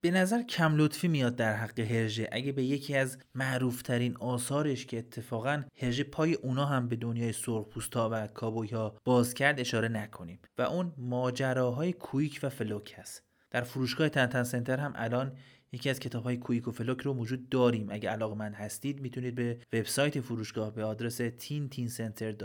به 0.01 0.11
نظر 0.11 0.43
کم 0.43 0.75
لطفی 0.77 1.07
میاد 1.07 1.35
در 1.35 1.55
حق 1.55 1.79
هرژه. 1.79 2.29
اگه 2.31 2.51
به 2.51 2.63
یکی 2.63 2.95
از 2.95 3.17
معروفترین 3.35 4.17
آثارش 4.17 4.85
که 4.85 4.97
اتفاقا 4.97 5.63
هرژه 5.77 6.03
پای 6.03 6.33
اونا 6.33 6.65
هم 6.65 6.87
به 6.87 6.95
دنیای 6.95 7.33
سرخپوستا 7.33 8.09
و 8.11 8.27
کابویا 8.27 8.95
باز 9.05 9.33
کرد 9.33 9.59
اشاره 9.59 9.87
نکنیم. 9.87 10.39
و 10.57 10.61
اون 10.61 10.93
ماجراهای 10.97 11.93
کویک 11.93 12.39
و 12.43 12.49
فلوک 12.49 12.95
هست. 12.97 13.23
در 13.51 13.61
فروشگاه 13.61 14.09
تنتن 14.09 14.43
Center 14.43 14.77
هم 14.77 14.93
الان 14.95 15.37
یکی 15.71 15.89
از 15.89 15.99
کتاب 15.99 16.23
های 16.23 16.37
کویک 16.37 16.67
و 16.67 16.71
فلوک 16.71 17.01
رو 17.01 17.13
موجود 17.13 17.49
داریم. 17.49 17.87
اگه 17.89 18.09
علاقه‌مند 18.09 18.53
هستید 18.53 19.01
می‌تونید 19.01 19.35
به 19.35 19.57
وبسایت 19.73 20.21
فروشگاه 20.21 20.73
به 20.73 20.83
آدرس 20.83 21.21
Tintin 21.37 21.87
Center 21.87 22.35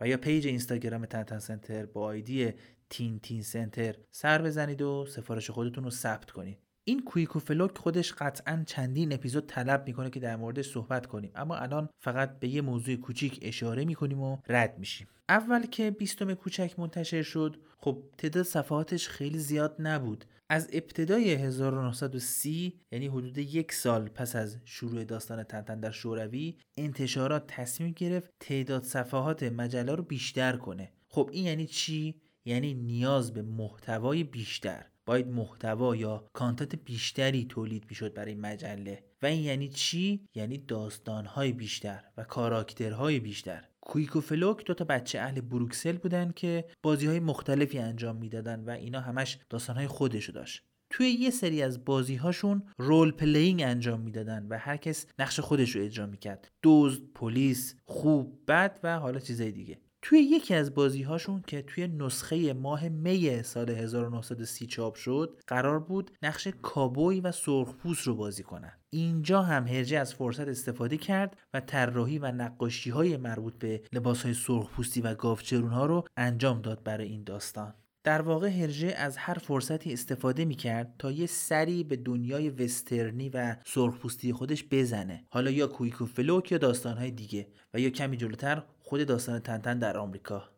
و 0.00 0.08
یا 0.08 0.16
page 0.16 0.46
اینستاگرام 0.46 1.06
تنتن 1.06 1.38
Center 1.38 1.86
با 1.86 2.02
ID 2.02 2.52
Tintin 2.90 3.42
Center 3.42 3.94
سر 4.10 4.42
بزنید 4.42 4.82
و 4.82 5.06
سفارش 5.08 5.50
خودتون 5.50 5.84
رو 5.84 5.90
ثبت 5.90 6.30
کنید. 6.30 6.67
این 6.88 7.02
کویک 7.02 7.36
و 7.36 7.38
فلوک 7.38 7.78
خودش 7.78 8.12
قطعا 8.12 8.64
چندین 8.66 9.12
اپیزود 9.12 9.46
طلب 9.46 9.86
می‌کنه 9.86 10.10
که 10.10 10.20
در 10.20 10.36
موردش 10.36 10.70
صحبت 10.70 11.06
کنیم. 11.06 11.30
اما 11.34 11.56
الان 11.56 11.88
فقط 12.00 12.38
به 12.38 12.48
یه 12.48 12.60
موضوع 12.60 12.96
کوچیک 12.96 13.38
اشاره 13.42 13.84
می‌کنیم 13.84 14.20
و 14.20 14.38
رد 14.48 14.78
میشیم. 14.78 15.06
اول 15.28 15.66
که 15.66 15.90
بیستم 15.90 16.34
کوچک 16.34 16.78
منتشر 16.78 17.22
شد 17.22 17.56
خب 17.78 18.02
تعداد 18.18 18.44
صفحاتش 18.44 19.08
خیلی 19.08 19.38
زیاد 19.38 19.76
نبود. 19.78 20.24
از 20.48 20.68
ابتدای 20.72 21.32
1930 21.32 22.80
یعنی 22.92 23.06
حدود 23.06 23.38
یک 23.38 23.72
سال 23.72 24.08
پس 24.08 24.36
از 24.36 24.58
شروع 24.64 25.04
داستان 25.04 25.42
تنتن 25.42 25.80
در 25.80 25.90
شوروی 25.90 26.56
انتشارات 26.76 27.44
تصمیم 27.46 27.92
گرفت 27.92 28.30
تعداد 28.40 28.82
صفحات 28.82 29.42
مجله 29.42 29.94
رو 29.94 30.02
بیشتر 30.02 30.56
کنه. 30.56 30.92
خب 31.08 31.30
این 31.32 31.46
یعنی 31.46 31.66
چی؟ 31.66 32.20
یعنی 32.44 32.74
نیاز 32.74 33.32
به 33.32 33.42
محتوای 33.42 34.24
بیشتر. 34.24 34.86
باید 35.08 35.28
محتوا 35.28 35.96
یا 35.96 36.28
content 36.32 36.74
بیشتری 36.76 37.44
تولید 37.44 37.84
می‌شد 37.88 38.14
برای 38.14 38.34
مجله. 38.34 39.04
و 39.22 39.26
این 39.26 39.42
یعنی 39.42 39.68
چی؟ 39.68 40.28
یعنی 40.34 40.58
داستانهای 40.58 41.52
بیشتر 41.52 42.04
و 42.16 42.24
کاراکترهای 42.24 43.20
بیشتر. 43.20 43.64
Quick 43.80 44.16
و 44.16 44.20
Flupke 44.20 44.64
دو 44.64 44.74
تا 44.74 44.84
بچه 44.84 45.20
اهل 45.20 45.40
بروکسل 45.40 45.96
بودن 45.96 46.32
که 46.36 46.64
بازی 46.82 47.06
های 47.06 47.20
مختلفی 47.20 47.78
انجام 47.78 48.16
می‌دادن 48.16 48.64
و 48.64 48.70
اینا 48.70 49.00
همش 49.00 49.38
داستانهای 49.50 49.86
خودشو 49.86 50.32
داشت. 50.32 50.62
توی 50.90 51.10
یه 51.10 51.30
سری 51.30 51.62
از 51.62 51.84
بازی 51.84 52.14
هاشون 52.14 52.62
role 52.78 53.10
playing 53.10 53.62
انجام 53.62 54.00
می‌دادن 54.00 54.46
و 54.50 54.58
هر 54.58 54.76
کس 54.76 55.06
نقش 55.18 55.40
خودش 55.40 55.70
رو 55.70 55.82
اجرا 55.82 56.06
می‌کرد. 56.06 56.48
دزد 56.62 57.02
پلیس 57.14 57.74
خوب 57.84 58.42
بد 58.48 58.80
و 58.82 58.98
حالا 58.98 59.20
چیزای 59.20 59.52
دیگه. 59.52 59.78
توی 60.02 60.18
یکی 60.18 60.54
از 60.54 60.74
بازی 60.74 61.02
هاشون 61.02 61.42
که 61.46 61.62
توی 61.62 61.86
نسخه 61.86 62.52
ماه 62.52 62.88
می 62.88 63.42
سال 63.42 63.70
1930 63.70 64.66
چاپ 64.66 64.94
شد 64.94 65.40
قرار 65.46 65.80
بود 65.80 66.10
نقش 66.22 66.48
کابوی 66.62 67.20
و 67.20 67.32
سرخپوست 67.32 68.02
رو 68.02 68.14
بازی 68.14 68.42
کنن. 68.42 68.72
اینجا 68.90 69.42
هم 69.42 69.66
هرجه 69.66 69.98
از 69.98 70.14
فرصت 70.14 70.48
استفاده 70.48 70.96
کرد 70.96 71.36
و 71.54 71.60
طراحی 71.60 72.18
و 72.18 72.32
نقاشی 72.32 72.90
های 72.90 73.16
مربوط 73.16 73.54
به 73.58 73.82
لباس 73.92 74.22
های 74.22 74.34
سرخپوستی 74.34 75.00
و 75.00 75.14
گاوچرون 75.14 75.70
ها 75.70 75.86
رو 75.86 76.04
انجام 76.16 76.62
داد 76.62 76.82
برای 76.82 77.08
این 77.08 77.24
داستان. 77.24 77.74
در 78.04 78.22
واقع 78.22 78.48
هرژه 78.48 78.86
از 78.86 79.16
هر 79.16 79.34
فرصتی 79.34 79.92
استفاده 79.92 80.44
می 80.44 80.54
کرد 80.54 80.94
تا 80.98 81.10
یه 81.10 81.26
سری 81.26 81.84
به 81.84 81.96
دنیای 81.96 82.50
وسترنی 82.50 83.28
و 83.28 83.56
سرخپوستی 83.66 84.32
خودش 84.32 84.64
بزنه. 84.70 85.24
حالا 85.30 85.50
یا 85.50 85.66
کویک 85.66 85.94
فلوک 85.94 86.52
یا 86.52 86.58
داستانهای 86.58 87.10
دیگه 87.10 87.48
و 87.74 87.80
یا 87.80 87.90
کمی 87.90 88.16
جلوتر 88.16 88.62
خود 88.88 89.06
داستان 89.06 89.38
تنتن 89.38 89.78
در 89.78 89.96
آمریکا. 89.96 90.48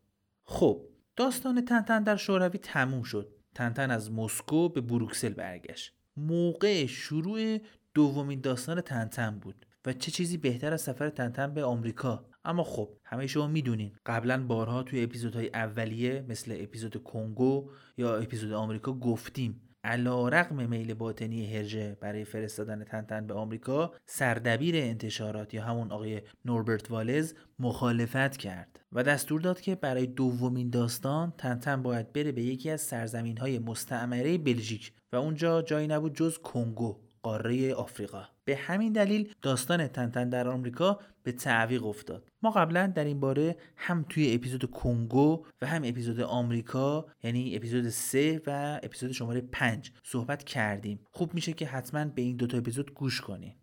خب 0.45 0.83
داستان 1.17 1.65
تنتن 1.65 2.03
در 2.03 2.17
شوروی 2.17 2.59
تموم 2.59 3.03
شد. 3.03 3.35
تنتن 3.55 3.91
از 3.91 4.13
مسکو 4.13 4.69
به 4.69 4.81
بروکسل 4.81 5.33
برگشت. 5.33 5.95
موقع 6.17 6.87
شروع 6.87 7.59
دومین 7.95 8.41
داستان 8.41 8.81
تنتن 8.81 9.39
بود 9.39 9.67
و 9.87 9.93
چه 9.93 10.11
چیزی 10.11 10.37
بهتر 10.37 10.73
از 10.73 10.81
سفر 10.81 11.09
تنتن 11.09 11.55
به 11.55 11.65
آمریکا. 11.65 12.27
اما 12.45 12.65
خب 12.65 12.89
همه 13.05 13.27
شما 13.27 13.47
می‌دونین. 13.47 13.97
قبلا 14.07 14.47
بارها 14.47 14.83
توی 14.83 15.05
اپیزودهای 15.05 15.49
اولیه 15.55 16.25
مثل 16.29 16.57
اپیزود 16.61 17.03
کنگو 17.03 17.71
یا 17.97 18.17
اپیزود 18.17 18.53
آمریکا 18.53 18.93
گفتیم. 18.93 19.70
علا 19.85 20.29
رقم 20.29 20.69
میل 20.69 20.95
باطنی 20.95 21.57
هرژه 21.57 21.97
برای 22.01 22.25
فرستادن 22.25 22.85
تنتن 22.85 23.27
به 23.27 23.35
آمریکا 23.35 23.93
سردبیر 24.07 24.77
انتشارات 24.77 25.55
یا 25.55 25.65
همون 25.65 25.91
آقای 25.91 26.23
نوربرت 26.45 26.91
والز 26.91 27.35
مخالفت 27.59 28.37
کرد 28.37 28.81
و 28.93 29.03
دستور 29.03 29.41
داد 29.41 29.61
که 29.61 29.75
برای 29.75 30.07
دومین 30.07 30.71
داستان 30.71 31.33
تنتن 31.39 31.83
باید 31.83 32.13
بره 32.13 32.33
به 32.33 32.43
یکی 32.43 32.71
از 32.71 32.81
سرزمین 32.81 33.39
های 33.39 33.59
مستعمره 33.59 34.39
بلژیک 34.39 34.93
و 35.13 35.17
اونجا 35.17 35.63
جایی 35.63 35.87
نبود 35.87 36.15
جز 36.15 36.39
کنگو 36.39 36.97
قاره 37.23 37.75
آفریقا. 37.75 38.25
به 38.51 38.57
همین 38.57 38.93
دلیل 38.93 39.33
داستان 39.43 39.87
تنتن 39.87 40.29
در 40.29 40.49
آمریکا 40.49 41.01
به 41.23 41.33
تعویق 41.33 41.87
افتاد. 41.87 42.29
ما 42.43 42.51
قبلا 42.51 42.87
در 42.87 43.05
این 43.05 43.21
باره 43.21 43.57
هم 43.77 44.05
توی 44.09 44.35
اپیزود 44.35 44.71
کنگو 44.71 45.47
و 45.63 45.67
هم 45.67 45.83
اپیزود 45.85 46.21
آمریکا 46.21 47.07
یعنی 47.23 47.57
اپیزود 47.57 47.89
3 47.89 48.41
و 48.47 48.81
اپیزود 48.83 49.13
شماره 49.13 49.41
5 49.41 49.93
صحبت 50.03 50.45
کردیم. 50.45 51.01
خوب 51.11 51.35
میشه 51.35 51.53
که 51.53 51.67
حتما 51.67 52.05
به 52.05 52.23
این 52.23 52.37
دوتا 52.37 52.59
اپیزود 52.59 52.95
گوش 52.95 53.21
کنین. 53.21 53.55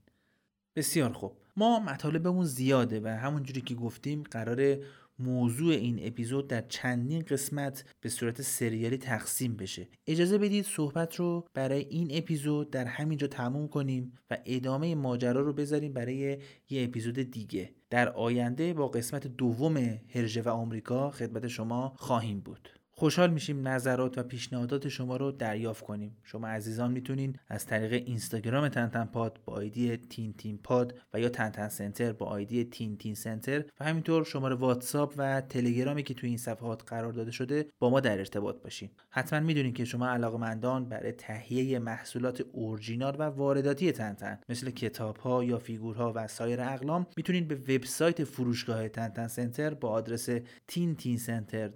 بسیار 0.75 1.13
خوب. 1.13 1.37
ما 1.57 1.79
مطالبمون 1.79 2.45
زیاده 2.45 3.01
و 3.03 3.07
همونجوری 3.07 3.61
که 3.61 3.75
گفتیم 3.75 4.23
قرار 4.31 4.77
موضوع 5.19 5.73
این 5.73 5.99
اپیزود 6.01 6.47
در 6.47 6.61
چندین 6.61 7.21
قسمت 7.21 7.85
به 8.01 8.09
صورت 8.09 8.41
سریالی 8.41 8.97
تقسیم 8.97 9.55
بشه. 9.55 9.87
اجازه 10.07 10.37
بدید 10.37 10.65
صحبت 10.65 11.15
رو 11.15 11.47
برای 11.53 11.85
این 11.89 12.07
اپیزود 12.11 12.69
در 12.69 12.85
همینجا 12.85 13.27
تموم 13.27 13.67
کنیم 13.67 14.13
و 14.31 14.37
ادامه 14.45 14.95
ماجرا 14.95 15.41
رو 15.41 15.53
بذاریم 15.53 15.93
برای 15.93 16.37
یه 16.69 16.83
اپیزود 16.83 17.15
دیگه. 17.15 17.73
در 17.89 18.09
آینده 18.09 18.73
با 18.73 18.87
قسمت 18.87 19.27
دوم 19.27 19.77
هرژه 20.09 20.41
و 20.41 20.49
آمریکا 20.49 21.11
خدمت 21.11 21.47
شما 21.47 21.93
خواهیم 21.97 22.39
بود. 22.39 22.76
خوشحال 22.99 23.29
میشیم 23.29 23.67
نظرات 23.67 24.17
و 24.17 24.23
پیشنهادات 24.23 24.87
شما 24.87 25.17
رو 25.17 25.31
دریافت 25.31 25.83
کنیم. 25.83 26.17
شما 26.23 26.47
عزیزان 26.47 26.91
می‌تونین 26.91 27.35
از 27.47 27.65
طریق 27.65 27.93
اینستاگرام 27.93 28.67
تنتن 28.69 29.05
پاد 29.05 29.39
با 29.45 29.53
آیدی 29.53 29.97
تین 29.97 30.33
تین 30.33 30.59
پاد 30.63 30.99
و 31.13 31.19
یا 31.19 31.29
تنتن 31.29 31.67
سنتر 31.67 32.13
با 32.13 32.25
آیدی 32.25 32.63
تین 32.63 32.97
تین 32.97 33.15
سنتر 33.15 33.63
و 33.79 33.85
همینطور 33.85 34.23
شماره 34.23 34.55
واتساپ 34.55 35.13
و 35.17 35.41
تلگرامی 35.41 36.03
که 36.03 36.13
توی 36.13 36.29
این 36.29 36.37
صفحات 36.37 36.83
قرار 36.87 37.13
داده 37.13 37.31
شده 37.31 37.65
با 37.79 37.89
ما 37.89 37.99
در 37.99 38.17
ارتباط 38.17 38.61
باشین. 38.63 38.89
حتما 39.09 39.39
می‌دونین 39.39 39.73
که 39.73 39.85
شما 39.85 40.07
علاقمندان 40.07 40.89
برای 40.89 41.11
تهیه 41.11 41.79
محصولات 41.79 42.41
اورجینال 42.51 43.15
و 43.19 43.23
وارداتی 43.23 43.91
تنتن 43.91 44.39
مثل 44.49 44.69
کتاب 44.69 45.17
ها 45.17 45.43
یا 45.43 45.57
فیگورها 45.57 46.13
و 46.15 46.27
سایر 46.27 46.61
اقلام 46.61 47.07
می‌تونین 47.17 47.47
به 47.47 47.55
وبسایت 47.55 48.23
فروشگاه 48.23 48.89
تنتن 48.89 49.27
سنتر 49.27 49.73
با 49.73 49.89
آدرس 49.89 50.29
تین 50.67 50.95
تین 50.95 51.17
سنتر 51.17 51.71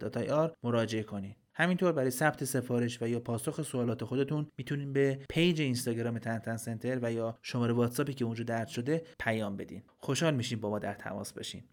مراجعه 0.64 1.04
کنید 1.12 1.36
همینطور 1.54 1.92
برای 1.92 2.12
ثبت 2.12 2.44
سفارش 2.44 3.02
و 3.02 3.08
یا 3.08 3.20
پاسخ 3.20 3.62
سوالات 3.62 4.04
خودتون 4.04 4.48
می‌تونین 4.58 4.94
به 4.94 5.20
پیج 5.30 5.62
اینستاگرام 5.62 6.20
تنتن 6.20 6.58
سنتر 6.58 7.00
و 7.02 7.14
یا 7.14 7.38
شماره 7.42 7.74
واتساپی 7.74 8.14
که 8.14 8.26
اونجا 8.26 8.44
درد 8.44 8.68
شده 8.68 9.04
پیام 9.20 9.58
بدین. 9.58 9.84
خوشحال 9.98 10.34
میشین 10.34 10.60
با 10.60 10.70
ما 10.70 10.80
در 10.80 10.94
تماس 10.94 11.34
باشین. 11.34 11.64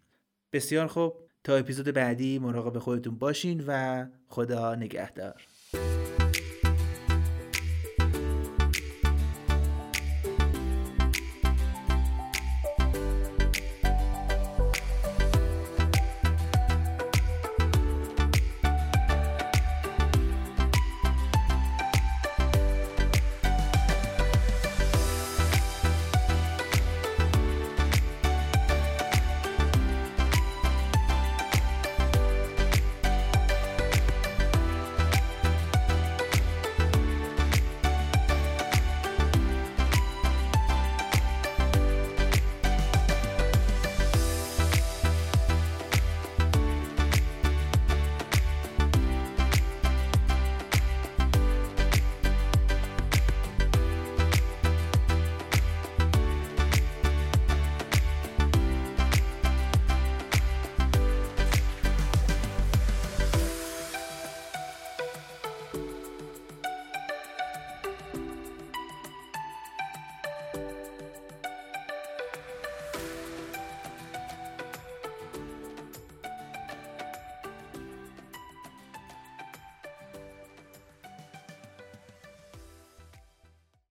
بسیار 0.53 0.87
خوب. 0.87 1.15
تا 1.45 1.57
اپیزود 1.57 1.87
بعدی 1.87 2.39
مراقب 2.39 2.79
خودتون 2.79 3.19
باشین 3.19 3.65
و 3.67 4.07
خدا 4.27 4.75
نگهدار. 4.75 5.43